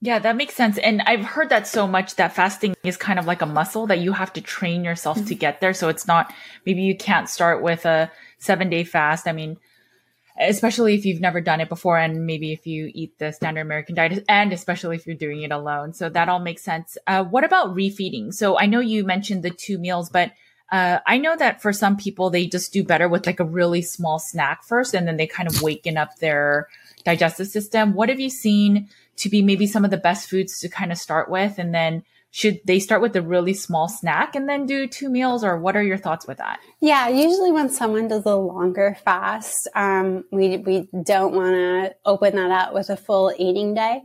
[0.00, 0.76] Yeah, that makes sense.
[0.76, 4.00] And I've heard that so much that fasting is kind of like a muscle that
[4.00, 5.26] you have to train yourself mm-hmm.
[5.28, 5.72] to get there.
[5.72, 6.30] So it's not,
[6.66, 9.26] maybe you can't start with a seven day fast.
[9.26, 9.56] I mean,
[10.38, 13.94] especially if you've never done it before and maybe if you eat the standard American
[13.94, 15.94] diet and especially if you're doing it alone.
[15.94, 16.98] So that all makes sense.
[17.06, 18.34] Uh, what about refeeding?
[18.34, 20.32] So I know you mentioned the two meals, but
[20.72, 23.82] uh, I know that for some people, they just do better with like a really
[23.82, 26.68] small snack first, and then they kind of waken up their
[27.04, 27.94] digestive system.
[27.94, 30.98] What have you seen to be maybe some of the best foods to kind of
[30.98, 31.58] start with?
[31.58, 32.02] And then
[32.34, 35.76] should they start with a really small snack and then do two meals or what
[35.76, 40.56] are your thoughts with that yeah usually when someone does a longer fast um, we,
[40.56, 44.02] we don't want to open that up with a full eating day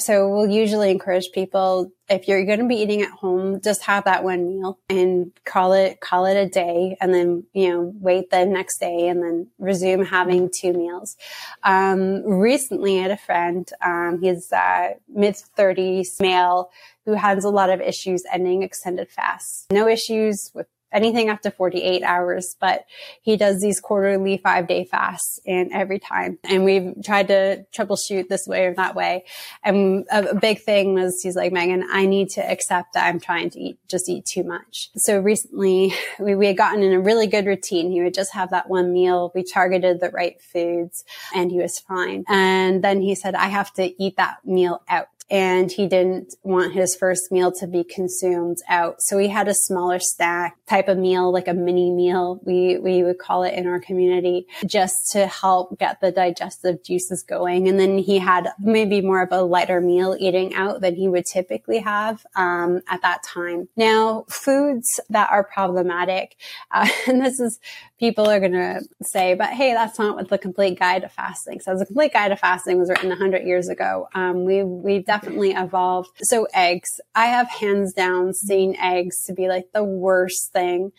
[0.00, 4.04] so we'll usually encourage people if you're going to be eating at home just have
[4.04, 8.30] that one meal and call it call it a day and then you know wait
[8.30, 11.16] the next day and then resume having two meals
[11.64, 16.70] um, recently i had a friend um, he's uh, mid 30s male
[17.08, 19.66] who has a lot of issues ending extended fasts.
[19.70, 22.84] No issues with anything up to 48 hours, but
[23.22, 26.38] he does these quarterly five day fasts and every time.
[26.44, 29.24] And we've tried to troubleshoot this way or that way.
[29.62, 33.50] And a, big thing was he's like, Megan, I need to accept that I'm trying
[33.50, 34.90] to eat, just eat too much.
[34.96, 37.90] So recently we, we had gotten in a really good routine.
[37.90, 39.32] He would just have that one meal.
[39.34, 42.24] We targeted the right foods and he was fine.
[42.28, 46.72] And then he said, I have to eat that meal out and he didn't want
[46.72, 49.02] his first meal to be consumed out.
[49.02, 53.02] So he had a smaller snack type of meal, like a mini meal, we, we
[53.02, 57.68] would call it in our community, just to help get the digestive juices going.
[57.68, 61.24] And then he had maybe more of a lighter meal eating out than he would
[61.26, 63.68] typically have um, at that time.
[63.76, 66.36] Now, foods that are problematic,
[66.70, 67.58] uh, and this is
[67.98, 71.60] people are going to say, but hey, that's not what the complete guide to fasting
[71.60, 71.80] says.
[71.80, 74.08] The complete guide to fasting was written 100 years ago.
[74.14, 76.10] Um, we, we've definitely evolved.
[76.22, 80.52] So eggs, I have hands down seen eggs to be like the worst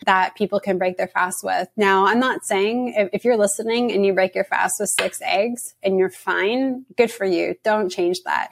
[0.06, 1.68] that people can break their fast with.
[1.76, 5.20] Now, I'm not saying if, if you're listening and you break your fast with six
[5.22, 7.54] eggs and you're fine, good for you.
[7.64, 8.48] Don't change that.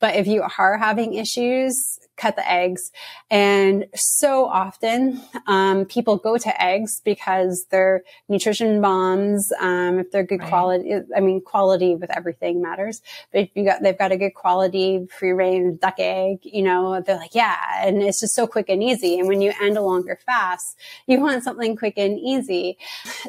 [0.00, 2.90] But if you are having issues, cut the eggs.
[3.30, 9.50] And so often, um, people go to eggs because they're nutrition bombs.
[9.60, 10.48] Um, if they're good right.
[10.48, 13.00] quality, I mean, quality with everything matters.
[13.32, 17.00] But if you got, they've got a good quality free range duck egg, you know,
[17.00, 17.56] they're like, yeah.
[17.80, 19.18] And it's just so quick and easy.
[19.18, 20.76] And when you end a longer fast,
[21.06, 22.78] you want something quick and easy.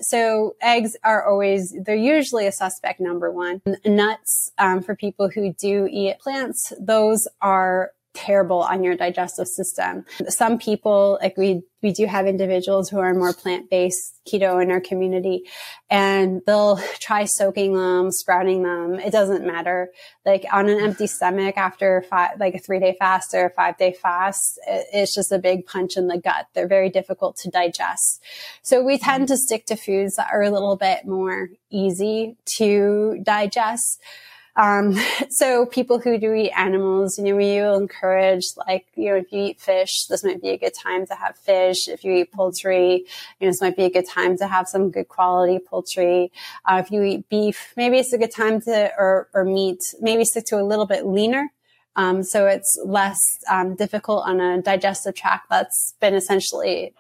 [0.02, 3.62] So eggs are always, they're usually a suspect number one.
[3.86, 10.04] Nuts, um, for people who do eat plants, those are terrible on your digestive system.
[10.28, 14.82] Some people, like we, we do have individuals who are more plant-based keto in our
[14.82, 15.44] community
[15.90, 18.96] and they'll try soaking them, sprouting them.
[18.96, 19.92] It doesn't matter.
[20.26, 23.78] Like on an empty stomach after five, like a three day fast or a five
[23.78, 26.48] day fast, it's just a big punch in the gut.
[26.54, 28.24] They're very difficult to digest.
[28.64, 33.20] So we tend to stick to foods that are a little bit more easy to
[33.24, 34.02] digest.
[34.60, 34.94] Um,
[35.30, 39.32] so people who do eat animals, you know, we will encourage like, you know, if
[39.32, 41.88] you eat fish, this might be a good time to have fish.
[41.88, 43.06] If you eat poultry,
[43.40, 46.32] you know, this might be a good time to have some good quality poultry.
[46.66, 50.26] Uh, if you eat beef, maybe it's a good time to, or, or meat, maybe
[50.26, 51.50] stick to a little bit leaner.
[51.96, 56.94] Um, so it's less um, difficult on a digestive tract that's been essentially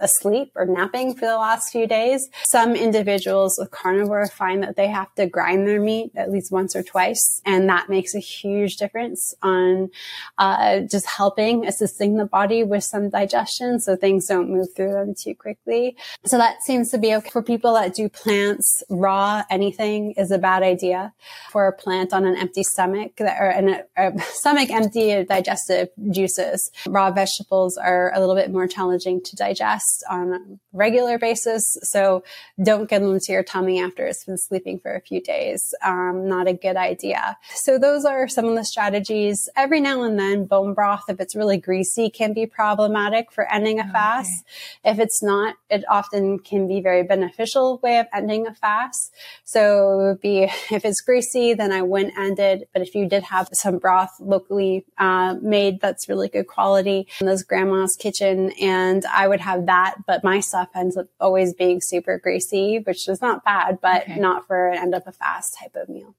[0.00, 2.28] asleep or napping for the last few days.
[2.44, 6.76] Some individuals with carnivore find that they have to grind their meat at least once
[6.76, 9.90] or twice, and that makes a huge difference on
[10.38, 15.14] uh, just helping assisting the body with some digestion, so things don't move through them
[15.14, 15.96] too quickly.
[16.24, 18.82] So that seems to be okay for people that do plants.
[18.90, 21.12] Raw anything is a bad idea
[21.50, 26.70] for a plant on an empty stomach or an, a stomach empty of digestive juices.
[26.86, 29.77] Raw vegetables are a little bit more challenging to digest
[30.08, 30.38] on a
[30.72, 31.64] regular basis.
[31.82, 32.24] So
[32.62, 35.74] don't get them to your tummy after it's been sleeping for a few days.
[35.84, 37.36] Um, not a good idea.
[37.54, 39.48] So those are some of the strategies.
[39.56, 43.80] Every now and then, bone broth, if it's really greasy, can be problematic for ending
[43.80, 44.44] a oh, fast.
[44.84, 49.14] If it's not, it often can be very beneficial way of ending a fast.
[49.44, 52.68] So it would be if it's greasy, then I wouldn't end it.
[52.72, 57.26] But if you did have some broth locally uh, made that's really good quality in
[57.26, 61.80] those grandma's kitchen, and I would have that, but my stuff ends up always being
[61.80, 64.18] super greasy, which is not bad, but okay.
[64.18, 66.14] not for an end up a fast type of meal.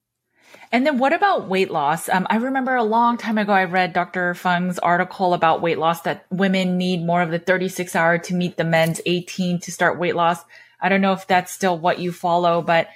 [0.72, 2.08] And then what about weight loss?
[2.08, 4.34] Um, I remember a long time ago, I read Dr.
[4.34, 8.56] Fung's article about weight loss that women need more of the 36 hour to meet
[8.56, 10.42] the men's 18 to start weight loss.
[10.80, 12.88] I don't know if that's still what you follow, but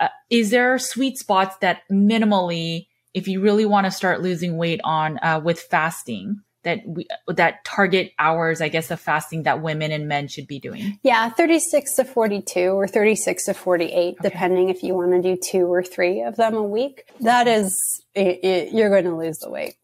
[0.00, 4.80] uh, is there sweet spots that minimally, if you really want to start losing weight
[4.84, 9.92] on uh, with fasting, that we that target hours i guess of fasting that women
[9.92, 14.28] and men should be doing yeah 36 to 42 or 36 to 48 okay.
[14.28, 18.02] depending if you want to do two or three of them a week that is
[18.14, 19.76] it, it, you're going to lose the weight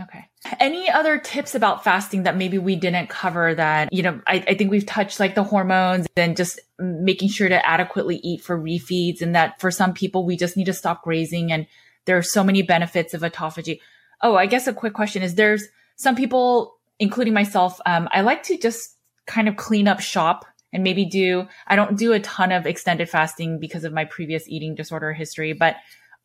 [0.00, 0.26] Okay.
[0.58, 4.54] Any other tips about fasting that maybe we didn't cover that, you know, I, I,
[4.54, 9.20] think we've touched like the hormones and just making sure to adequately eat for refeeds
[9.20, 11.66] and that for some people we just need to stop grazing and
[12.06, 13.80] there are so many benefits of autophagy.
[14.22, 15.68] Oh, I guess a quick question is there's
[16.00, 18.96] some people, including myself, um, I like to just
[19.26, 23.10] kind of clean up shop and maybe do, I don't do a ton of extended
[23.10, 25.76] fasting because of my previous eating disorder history, but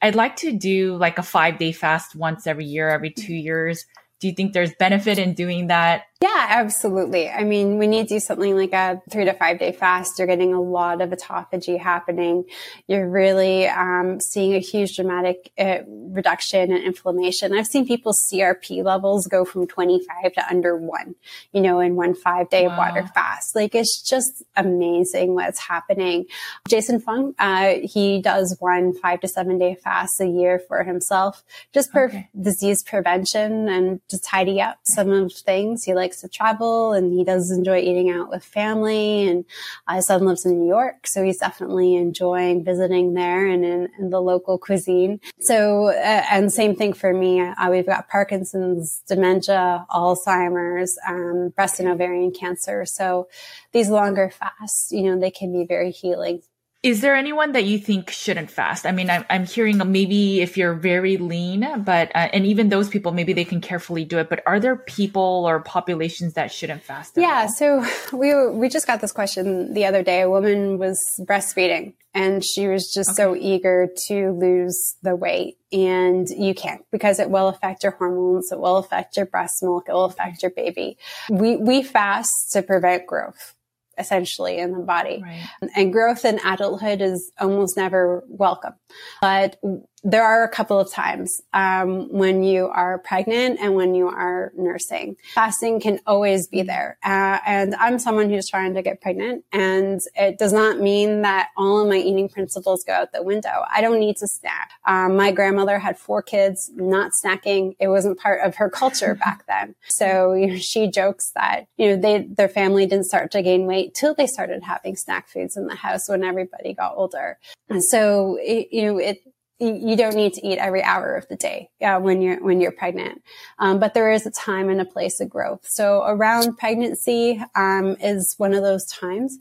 [0.01, 3.85] I'd like to do like a five day fast once every year, every two years.
[4.21, 6.03] Do you think there's benefit in doing that?
[6.21, 7.29] Yeah, absolutely.
[7.29, 10.53] I mean, when you do something like a three to five day fast, you're getting
[10.53, 12.45] a lot of autophagy happening.
[12.87, 17.53] You're really um, seeing a huge dramatic uh, reduction in inflammation.
[17.53, 21.15] I've seen people's CRP levels go from 25 to under one,
[21.51, 22.77] you know, in one five day wow.
[22.77, 23.53] water fast.
[23.53, 26.27] Like it's just amazing what's happening.
[26.69, 31.43] Jason Fung, uh, he does one five to seven day fast a year for himself,
[31.73, 32.29] just for okay.
[32.41, 35.83] disease prevention and to tidy up some of things.
[35.83, 39.27] He likes to travel and he does enjoy eating out with family.
[39.27, 39.45] And
[39.89, 44.09] his son lives in New York, so he's definitely enjoying visiting there and in, in
[44.09, 45.19] the local cuisine.
[45.39, 47.41] So, uh, and same thing for me.
[47.41, 52.85] Uh, we've got Parkinson's, dementia, Alzheimer's, um, breast and ovarian cancer.
[52.85, 53.27] So
[53.71, 56.41] these longer fasts, you know, they can be very healing
[56.85, 58.85] is there anyone that you think shouldn't fast?
[58.85, 62.89] I mean, I'm, I'm hearing maybe if you're very lean, but, uh, and even those
[62.89, 66.83] people, maybe they can carefully do it, but are there people or populations that shouldn't
[66.83, 67.13] fast?
[67.17, 67.47] Yeah.
[67.47, 67.49] All?
[67.49, 70.21] So we, we just got this question the other day.
[70.21, 73.15] A woman was breastfeeding and she was just okay.
[73.15, 78.51] so eager to lose the weight and you can't because it will affect your hormones.
[78.51, 79.85] It will affect your breast milk.
[79.89, 80.99] It will affect your baby.
[81.31, 83.54] We, we fast to prevent growth
[83.97, 85.21] essentially in the body.
[85.23, 85.47] Right.
[85.75, 88.73] And growth in adulthood is almost never welcome.
[89.21, 89.57] But
[90.03, 94.53] there are a couple of times um, when you are pregnant and when you are
[94.55, 95.17] nursing.
[95.33, 96.99] Fasting can always be there.
[97.03, 101.49] Uh, and I'm someone who's trying to get pregnant, and it does not mean that
[101.57, 103.63] all of my eating principles go out the window.
[103.73, 104.71] I don't need to snack.
[104.85, 107.75] Um, my grandmother had four kids, not snacking.
[107.79, 109.73] It wasn't part of her culture back then.
[109.87, 113.65] So you know, she jokes that you know they their family didn't start to gain
[113.65, 117.39] weight till they started having snack foods in the house when everybody got older.
[117.69, 119.23] And so it, you know it
[119.59, 122.71] you don't need to eat every hour of the day uh, when you're when you're
[122.71, 123.21] pregnant.
[123.57, 125.61] Um, but there is a time and a place of growth.
[125.63, 129.37] So around pregnancy um, is one of those times.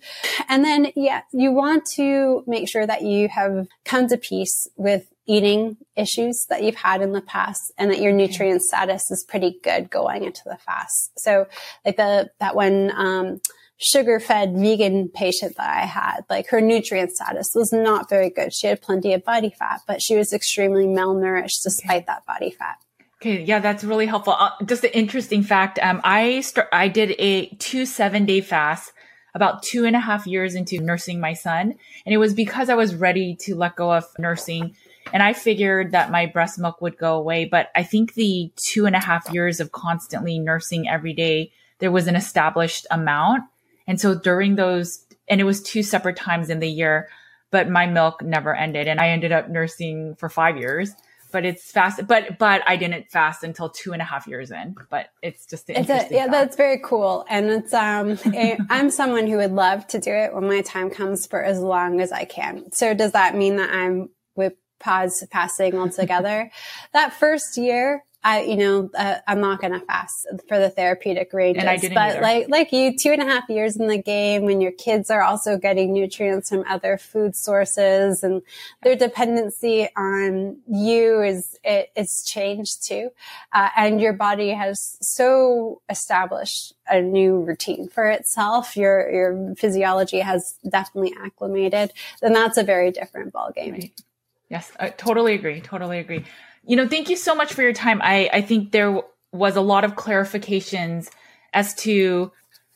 [0.49, 5.09] And then yeah you want to make sure that you have come to peace with
[5.27, 9.59] eating issues that you've had in the past and that your nutrient status is pretty
[9.63, 11.19] good going into the fast.
[11.19, 11.47] So
[11.85, 13.41] like the that one um,
[13.77, 18.53] sugar fed vegan patient that I had, like her nutrient status was not very good.
[18.53, 22.05] She had plenty of body fat, but she was extremely malnourished despite okay.
[22.07, 22.79] that body fat.
[23.21, 24.35] Okay, yeah, that's really helpful.
[24.39, 25.79] Uh, just an interesting fact.
[25.83, 28.93] Um, I start, I did a two seven day fast
[29.35, 32.75] about two and a half years into nursing my son, and it was because I
[32.75, 34.77] was ready to let go of nursing,
[35.13, 37.47] and I figured that my breast milk would go away.
[37.47, 41.91] But I think the two and a half years of constantly nursing every day, there
[41.91, 43.45] was an established amount
[43.87, 47.09] and so during those, and it was two separate times in the year,
[47.51, 48.89] but my milk never ended.
[48.89, 50.93] And I ended up nursing for five years.
[51.31, 54.77] But it's fast, but but I didn't fast until two and a half years in.
[54.89, 56.31] But it's just it's a, yeah, fact.
[56.31, 57.25] that's very cool.
[57.29, 58.17] And it's um,
[58.71, 62.01] I'm someone who would love to do it when my time comes for as long
[62.01, 62.71] as I can.
[62.71, 66.53] So does that mean that I'm with pause fasting altogether?
[66.93, 71.35] that first year, I, you know, uh, I'm not going to fast for the therapeutic
[71.35, 71.61] ranges.
[71.61, 72.23] And I didn't but either.
[72.23, 75.23] like, like you, two and a half years in the game when your kids are
[75.23, 78.41] also getting nutrients from other food sources and
[78.83, 83.11] their dependency on you is, it, it's changed too.
[83.53, 88.75] Uh, and your body has so established a new routine for itself.
[88.75, 91.93] Your, your physiology has definitely acclimated.
[92.23, 93.73] Then that's a very different ballgame.
[93.73, 94.03] Right.
[94.49, 95.61] Yes, I totally agree.
[95.61, 96.25] Totally agree.
[96.67, 98.01] You know, thank you so much for your time.
[98.03, 99.03] I, I think there
[99.33, 101.11] was a lot of clarifications
[101.53, 102.33] as to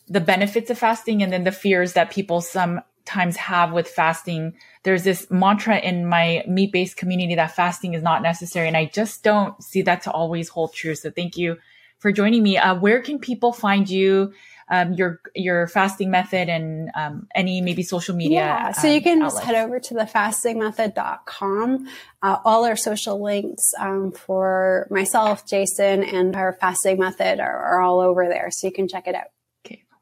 [0.08, 4.54] the benefits of fasting and then the fears that people sometimes have with fasting.
[4.82, 8.68] There's this mantra in my meat based community that fasting is not necessary.
[8.68, 10.94] And I just don't see that to always hold true.
[10.94, 11.56] So thank you
[11.98, 12.58] for joining me.
[12.58, 14.32] Uh, where can people find you?
[14.70, 18.38] Um, your your fasting method and um, any maybe social media.
[18.38, 19.36] Yeah, so you can outlets.
[19.36, 21.88] just head over to the fastingmethod.com.
[22.22, 27.80] Uh, all our social links um, for myself, Jason, and our fasting method are, are
[27.80, 29.28] all over there, so you can check it out.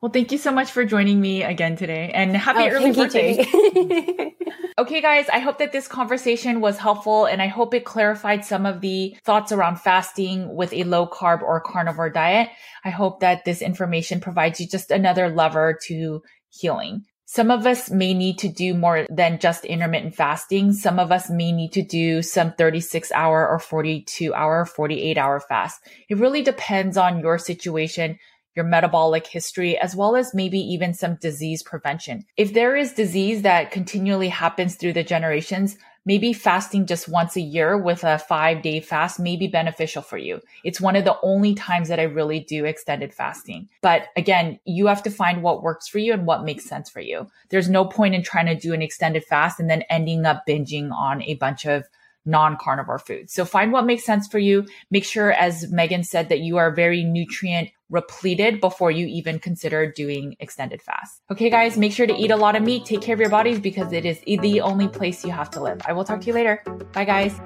[0.01, 3.39] Well, thank you so much for joining me again today and happy oh, early birthday.
[4.79, 8.67] okay, guys, I hope that this conversation was helpful and I hope it clarified some
[8.67, 12.51] of the thoughts around fasting with a low carb or carnivore diet.
[12.85, 17.05] I hope that this information provides you just another lever to healing.
[17.29, 20.73] Some of us may need to do more than just intermittent fasting.
[20.73, 25.41] Some of us may need to do some 36 hour or 42 hour, 48 hour
[25.41, 25.81] fast.
[26.09, 28.21] It really depends on your situation,
[28.57, 32.25] your metabolic history, as well as maybe even some disease prevention.
[32.37, 35.77] If there is disease that continually happens through the generations,
[36.07, 40.17] maybe fasting just once a year with a five day fast may be beneficial for
[40.17, 40.41] you.
[40.65, 43.69] It's one of the only times that I really do extended fasting.
[43.83, 47.01] But again, you have to find what works for you and what makes sense for
[47.01, 47.29] you.
[47.51, 50.93] There's no point in trying to do an extended fast and then ending up binging
[50.93, 51.85] on a bunch of
[52.29, 53.33] non-carnivore foods.
[53.33, 54.67] So find what makes sense for you.
[54.91, 59.91] Make sure, as Megan said, that you are very nutrient repleted before you even consider
[59.91, 61.23] doing extended fast.
[61.31, 62.85] Okay, guys, make sure to eat a lot of meat.
[62.85, 65.81] Take care of your bodies because it is the only place you have to live.
[65.87, 66.63] I will talk to you later.
[66.93, 67.41] Bye, guys.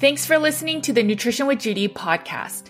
[0.00, 2.69] Thanks for listening to the Nutrition with Judy podcast.